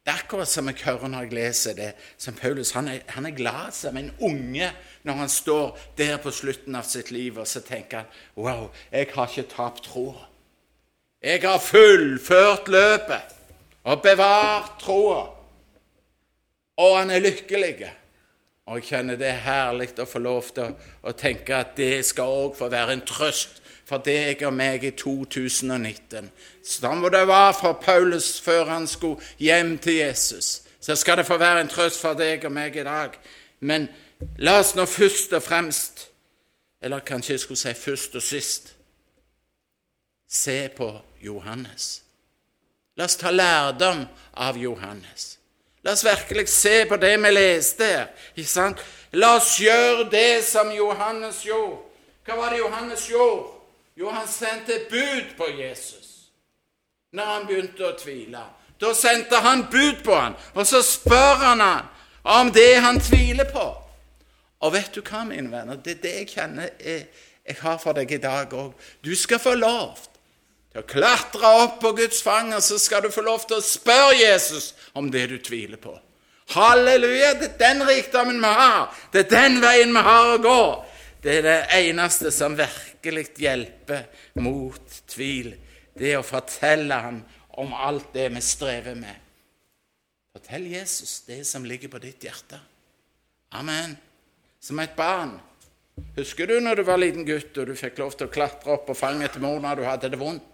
Det 0.00 0.12
er 0.12 0.22
akkurat 0.22 0.48
som 0.48 0.68
jeg 0.70 0.80
hører 0.86 1.10
når 1.12 1.26
jeg 1.26 1.34
leser 1.36 1.74
det. 1.76 1.92
som 2.18 2.34
Paulus, 2.34 2.70
Han 2.70 2.88
er, 2.88 3.00
han 3.08 3.26
er 3.26 3.36
glad 3.36 3.72
som 3.72 3.96
en 3.96 4.12
unge 4.20 4.72
når 5.02 5.12
han 5.12 5.28
står 5.28 5.78
der 5.98 6.16
på 6.16 6.30
slutten 6.30 6.74
av 6.74 6.82
sitt 6.82 7.10
liv, 7.10 7.38
og 7.38 7.46
så 7.46 7.60
tenker 7.60 7.96
han 7.96 8.06
Wow, 8.36 8.70
jeg 8.92 9.08
har 9.14 9.28
ikke 9.28 9.54
tapt 9.54 9.84
troa. 9.84 10.26
Jeg 11.22 11.42
har 11.42 11.58
fullført 11.58 12.68
løpet 12.68 13.36
og 13.84 14.02
bevart 14.02 14.80
troa. 14.80 15.26
Og 16.76 16.98
han 16.98 17.10
er 17.10 17.20
lykkelig. 17.20 17.90
Og 18.66 18.78
jeg 18.78 18.86
kjenner 18.88 19.16
det 19.20 19.28
er 19.28 19.44
herlig 19.44 19.90
å 19.98 20.08
få 20.08 20.18
lov 20.18 20.48
til 20.54 20.70
å, 20.70 20.74
å 21.02 21.12
tenke 21.12 21.56
at 21.56 21.76
det 21.76 22.06
skal 22.06 22.30
òg 22.30 22.56
få 22.56 22.70
være 22.72 22.96
en 22.96 23.04
trøst 23.04 23.59
for 23.90 24.02
deg 24.06 24.44
og 24.46 24.54
meg 24.54 24.84
i 24.86 24.92
2019. 24.94 26.30
Sånn 26.62 27.02
det 27.10 27.24
var 27.26 27.54
for 27.58 27.80
Paulus 27.82 28.36
før 28.42 28.70
han 28.70 28.86
skulle 28.86 29.18
hjem 29.42 29.76
til 29.82 29.98
Jesus. 29.98 30.60
Så 30.80 30.96
skal 30.96 31.18
det 31.18 31.26
få 31.26 31.40
være 31.40 31.64
en 31.64 31.72
trøst 31.72 32.00
for 32.00 32.14
deg 32.18 32.46
og 32.46 32.54
meg 32.54 32.78
i 32.78 32.86
dag. 32.86 33.18
Men 33.60 33.88
la 34.38 34.60
oss 34.60 34.76
nå 34.78 34.86
først 34.86 35.34
og 35.36 35.42
fremst, 35.42 36.06
eller 36.80 37.02
kanskje 37.04 37.34
jeg 37.34 37.42
skulle 37.42 37.60
si 37.60 37.74
først 37.76 38.16
og 38.16 38.24
sist, 38.24 38.72
se 40.30 40.56
på 40.76 40.92
Johannes. 41.20 41.90
La 42.96 43.10
oss 43.10 43.18
ta 43.18 43.34
lærdom 43.34 44.06
av 44.38 44.56
Johannes. 44.56 45.36
La 45.82 45.96
oss 45.96 46.04
virkelig 46.04 46.48
se 46.52 46.84
på 46.86 46.96
det 47.00 47.16
vi 47.18 47.30
leste 47.34 47.84
her. 47.84 48.10
ikke 48.36 48.48
sant? 48.48 48.80
La 49.12 49.34
oss 49.36 49.56
gjøre 49.58 50.10
det 50.12 50.44
som 50.44 50.70
Johannes 50.72 51.42
gjorde. 51.44 51.80
Hva 52.24 52.36
var 52.36 52.52
det 52.52 52.60
Johannes 52.60 53.08
gjorde? 53.08 53.59
Jo, 54.00 54.08
han 54.08 54.28
sendte 54.28 54.78
bud 54.90 55.36
på 55.36 55.50
Jesus 55.58 56.06
når 57.12 57.26
han 57.26 57.46
begynte 57.46 57.84
å 57.84 57.96
tvile. 57.98 58.42
Da 58.80 58.94
sendte 58.96 59.42
han 59.44 59.66
bud 59.68 59.98
på 60.06 60.14
han, 60.14 60.36
og 60.54 60.64
så 60.64 60.80
spør 60.86 61.42
han 61.42 61.60
han 61.60 61.88
om 62.22 62.52
det 62.54 62.78
han 62.80 63.00
tviler 63.02 63.44
på. 63.50 63.66
Og 64.64 64.72
vet 64.72 64.94
du 64.94 65.02
hva, 65.02 65.24
mine 65.28 65.50
venner, 65.52 65.76
det 65.76 65.98
er 65.98 66.00
det 66.04 66.14
jeg 66.14 66.30
kjenner 66.32 66.70
jeg, 66.80 67.02
jeg 67.44 67.58
har 67.60 67.76
for 67.82 67.96
deg 67.96 68.12
i 68.16 68.20
dag 68.22 68.52
òg. 68.56 68.72
Du 69.04 69.12
skal 69.18 69.42
få 69.42 69.52
lov 69.58 69.98
til 70.70 70.80
å 70.80 70.88
klatre 70.88 71.52
opp 71.64 71.80
på 71.82 71.92
Guds 71.98 72.22
fang, 72.24 72.54
og 72.56 72.64
så 72.64 72.78
skal 72.80 73.04
du 73.04 73.10
få 73.12 73.24
lov 73.26 73.44
til 73.44 73.58
å 73.58 73.64
spørre 73.64 74.16
Jesus 74.16 74.72
om 74.96 75.10
det 75.12 75.26
du 75.32 75.36
tviler 75.44 75.80
på. 75.80 75.92
Halleluja! 76.54 77.34
Det 77.36 77.50
er 77.50 77.58
den 77.66 77.84
rikdommen 77.88 78.40
vi 78.40 78.54
har. 78.62 78.88
Det 79.12 79.26
er 79.26 79.32
den 79.34 79.60
veien 79.60 79.92
vi 79.92 80.08
har 80.08 80.34
å 80.38 80.40
gå. 80.40 80.62
Det 81.20 81.36
er 81.40 81.44
det 81.44 81.58
eneste 81.82 82.32
som 82.32 82.56
virkelig 83.00 83.38
hjelper 83.38 84.06
mot 84.40 85.02
tvil. 85.08 85.54
Det 85.96 86.16
å 86.16 86.24
fortelle 86.24 86.94
ham 86.94 87.22
om 87.60 87.72
alt 87.74 88.12
det 88.14 88.28
vi 88.32 88.40
strever 88.40 88.94
med. 88.94 89.16
Fortell 90.32 90.66
Jesus 90.70 91.24
det 91.26 91.44
som 91.44 91.64
ligger 91.64 91.88
på 91.88 91.98
ditt 91.98 92.22
hjerte. 92.24 92.60
Amen. 93.52 93.96
Som 94.60 94.78
et 94.78 94.94
barn. 94.96 95.38
Husker 96.16 96.46
du 96.46 96.60
når 96.60 96.80
du 96.80 96.82
var 96.86 97.00
liten 97.00 97.26
gutt 97.26 97.56
og 97.58 97.66
du 97.66 97.74
fikk 97.76 97.98
lov 97.98 98.14
til 98.14 98.28
å 98.28 98.32
klatre 98.32 98.72
opp 98.72 98.86
på 98.86 98.96
fanget 98.96 99.34
til 99.34 99.42
mor 99.42 99.60
når 99.60 99.80
du 99.80 99.84
hadde 99.88 100.12
det 100.12 100.20
vondt? 100.20 100.44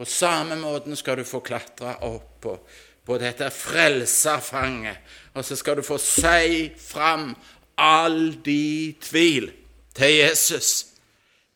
På 0.00 0.06
samme 0.08 0.56
måten 0.56 0.96
skal 0.96 1.20
du 1.20 1.26
få 1.28 1.42
klatre 1.44 1.98
opp 2.08 2.38
på, 2.40 2.54
på 3.04 3.16
dette 3.20 3.50
frelserfanget, 3.52 4.96
og 5.36 5.44
så 5.44 5.58
skal 5.60 5.76
du 5.76 5.84
få 5.84 5.98
si 6.00 6.70
fram 6.80 7.34
all 7.76 8.32
din 8.40 8.96
tvil 8.96 9.50
til 9.92 10.14
Jesus. 10.22 10.89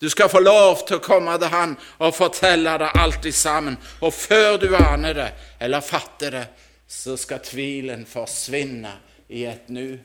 Du 0.01 0.11
skal 0.11 0.29
få 0.29 0.41
lov 0.43 0.83
til 0.87 0.99
å 0.99 1.05
komme 1.05 1.37
til 1.39 1.53
Han 1.53 1.77
og 2.03 2.17
fortelle 2.17 2.77
det 2.83 2.91
alltid 2.99 3.35
sammen. 3.35 3.77
Og 4.03 4.15
før 4.15 4.59
du 4.59 4.69
aner 4.77 5.15
det 5.15 5.29
eller 5.61 5.85
fatter 5.85 6.35
det, 6.35 6.47
så 6.89 7.17
skal 7.17 7.43
tvilen 7.45 8.05
forsvinne 8.07 8.93
i 9.29 9.47
et 9.49 9.71
nu. 9.73 9.97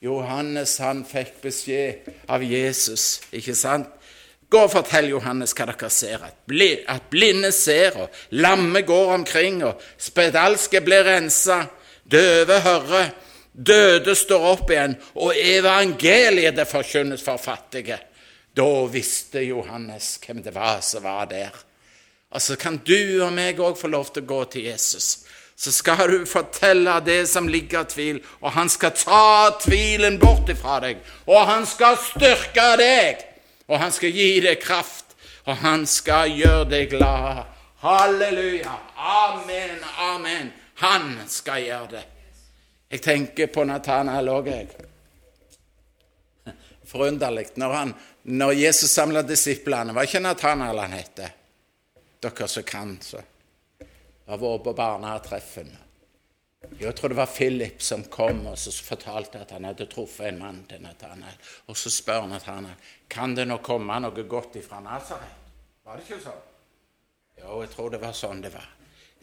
Johannes 0.00 0.76
han 0.78 1.02
fikk 1.06 1.40
beskjed 1.42 2.10
av 2.30 2.44
Jesus, 2.46 3.18
ikke 3.34 3.54
sant? 3.58 3.88
Gå 4.48 4.60
og 4.64 4.70
fortell 4.72 5.10
Johannes 5.10 5.52
hva 5.56 5.66
dere 5.68 5.90
ser, 5.92 6.22
at, 6.24 6.36
bli, 6.48 6.70
at 6.88 7.10
blinde 7.10 7.50
ser, 7.52 7.98
og 8.00 8.20
lamme 8.38 8.80
går 8.86 9.10
omkring, 9.18 9.58
og 9.66 9.82
spedalske 10.00 10.80
blir 10.86 11.04
rensa, 11.04 11.64
døve 12.08 12.60
hører, 12.64 13.10
døde 13.52 14.14
står 14.16 14.46
opp 14.54 14.70
igjen, 14.72 14.94
og 15.20 15.36
evangeliet 15.36 16.56
det 16.56 16.68
forkynnes 16.70 17.24
for 17.26 17.42
fattige. 17.42 17.98
Da 18.58 18.86
visste 18.90 19.44
Johannes 19.46 20.16
hvem 20.24 20.42
det 20.42 20.54
var 20.56 20.80
som 20.82 21.04
var 21.06 21.26
der. 21.30 21.54
Og 22.34 22.42
så 22.42 22.56
kan 22.58 22.80
du 22.84 23.22
og 23.22 23.30
meg 23.32 23.60
òg 23.62 23.78
få 23.78 23.88
lov 23.92 24.10
til 24.12 24.24
å 24.26 24.30
gå 24.32 24.38
til 24.52 24.66
Jesus. 24.68 25.06
Så 25.58 25.72
skal 25.74 26.10
du 26.10 26.26
fortelle 26.26 26.98
det 27.06 27.24
som 27.30 27.48
ligger 27.50 27.80
av 27.80 27.88
tvil, 27.90 28.18
og 28.42 28.52
han 28.54 28.68
skal 28.70 28.92
ta 28.94 29.50
tvilen 29.62 30.18
bort 30.22 30.50
ifra 30.50 30.76
deg. 30.84 31.00
Og 31.26 31.40
han 31.48 31.66
skal 31.66 31.96
styrke 32.02 32.66
deg, 32.78 33.24
og 33.66 33.80
han 33.82 33.94
skal 33.94 34.14
gi 34.14 34.28
deg 34.44 34.60
kraft, 34.62 35.16
og 35.46 35.58
han 35.62 35.86
skal 35.86 36.30
gjøre 36.30 36.68
deg 36.70 36.92
glad. 36.92 37.42
Halleluja. 37.82 38.74
Amen, 38.98 39.82
amen. 40.10 40.52
Han 40.82 41.16
skal 41.30 41.62
gjøre 41.62 41.90
det. 41.96 42.04
Jeg 42.90 43.02
tenker 43.02 43.50
på 43.54 43.66
Nathanael 43.66 44.30
òg, 44.34 44.50
jeg. 44.50 44.70
Forunderlig. 46.88 47.50
Når, 47.60 47.74
han, 47.74 47.90
når 48.28 48.52
Jesus 48.52 48.92
samla 48.92 49.22
disiplene, 49.24 49.94
var 49.96 50.04
ikke 50.04 50.20
Nathanael 50.20 50.78
han 50.82 50.96
het? 50.96 51.20
Dere 52.20 52.48
som 52.50 52.64
kan, 52.66 52.96
så. 53.00 53.22
Har 54.28 54.40
vært 54.42 54.64
på 54.66 54.74
barnetreffene. 54.76 55.84
Jeg 56.78 56.92
tror 56.98 57.12
det 57.12 57.16
var 57.16 57.30
Philip 57.30 57.82
som 57.82 58.02
kom 58.10 58.42
og 58.50 58.58
så 58.58 58.72
fortalte 58.84 59.40
at 59.40 59.52
han 59.54 59.64
hadde 59.64 59.86
truffet 59.88 60.26
en 60.28 60.40
mann 60.42 60.58
til 60.68 60.82
Nathanael. 60.82 61.38
Og 61.70 61.78
så 61.78 61.90
spør 61.94 62.26
Nathanael 62.28 62.76
kan 63.08 63.32
det 63.38 63.46
nå 63.48 63.60
komme 63.64 63.96
noe 64.02 64.24
godt 64.28 64.58
ifra 64.60 64.82
Nasaret. 64.84 65.38
Var 65.86 65.96
det 65.96 66.04
ikke 66.04 66.20
sånn? 66.26 66.42
Jo, 67.38 67.62
jeg 67.62 67.70
tror 67.72 67.94
det 67.94 68.02
var 68.02 68.16
sånn 68.18 68.42
det 68.44 68.52
var. 68.52 68.66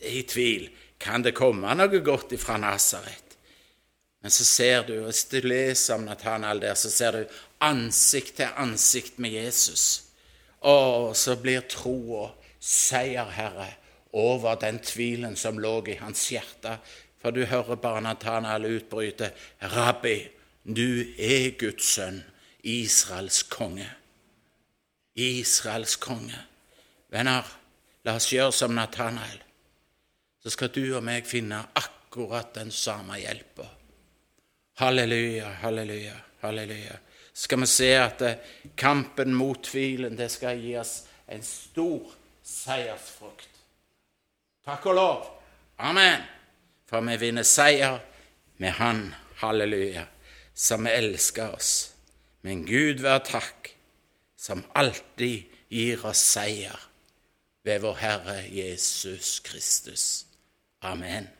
I 0.02 0.24
tvil. 0.26 0.70
Kan 0.98 1.28
det 1.28 1.36
komme 1.38 1.76
noe 1.78 2.02
godt 2.02 2.34
ifra 2.34 2.58
Nasaret? 2.58 3.25
Men 4.26 4.32
så 4.32 4.46
ser 4.46 4.88
du, 4.88 4.96
hvis 5.06 5.28
du 5.30 5.36
leser 5.46 6.00
om 6.00 6.08
Nathanael 6.08 6.58
der, 6.58 6.74
så 6.74 6.90
ser 6.90 7.14
du 7.14 7.34
ansikt 7.62 8.40
til 8.40 8.56
ansikt 8.58 9.20
med 9.22 9.36
Jesus. 9.38 9.84
Og 10.66 11.12
så 11.14 11.36
blir 11.38 11.62
troa 11.70 12.32
seier, 12.58 13.30
Herre, 13.30 13.68
over 14.18 14.58
den 14.58 14.80
tvilen 14.82 15.38
som 15.38 15.62
lå 15.62 15.76
i 15.94 16.00
hans 16.00 16.24
hjerte. 16.34 16.80
For 17.22 17.38
du 17.38 17.44
hører 17.46 17.78
bare 17.78 18.02
Nathanael 18.02 18.66
utbryte, 18.80 19.30
Rabbi, 19.62 20.16
du 20.66 21.06
er 21.22 21.52
Guds 21.62 21.94
sønn, 21.94 22.24
Israels 22.66 23.44
konge. 23.46 23.92
Israels 25.14 26.00
konge. 26.02 26.42
Venner, 27.14 27.46
la 28.02 28.18
oss 28.18 28.34
gjøre 28.34 28.58
som 28.58 28.74
Nathanael. 28.74 29.38
Så 30.42 30.58
skal 30.58 30.74
du 30.74 30.88
og 30.96 31.06
meg 31.06 31.30
finne 31.30 31.62
akkurat 31.78 32.56
den 32.58 32.74
samme 32.74 33.22
hjelpa. 33.22 33.75
Halleluja, 34.78 35.50
halleluja, 35.50 36.16
halleluja. 36.40 36.98
Skal 37.34 37.60
vi 37.60 37.68
se 37.68 37.90
at 38.00 38.22
eh, 38.22 38.38
kampen 38.76 39.34
mot 39.34 39.64
tvilen, 39.64 40.18
det 40.20 40.28
skal 40.32 40.60
gi 40.60 40.74
oss 40.78 41.06
en 41.32 41.44
stor 41.44 42.12
seiersfrukt. 42.44 43.62
Takk 44.66 44.88
og 44.92 44.98
lov. 44.98 45.30
Amen. 45.80 46.26
For 46.90 47.04
vi 47.08 47.16
vinner 47.22 47.48
seier 47.48 48.02
med 48.60 48.76
Han, 48.80 49.14
halleluja, 49.40 50.06
som 50.54 50.88
elsker 50.88 51.56
oss. 51.56 51.72
Men 52.44 52.66
Gud 52.68 53.00
vær 53.04 53.24
takk, 53.24 53.72
som 54.36 54.64
alltid 54.76 55.48
gir 55.72 56.04
oss 56.06 56.20
seier 56.36 56.84
ved 57.64 57.80
vår 57.82 57.96
Herre 58.04 58.38
Jesus 58.52 59.40
Kristus. 59.40 60.26
Amen. 60.84 61.32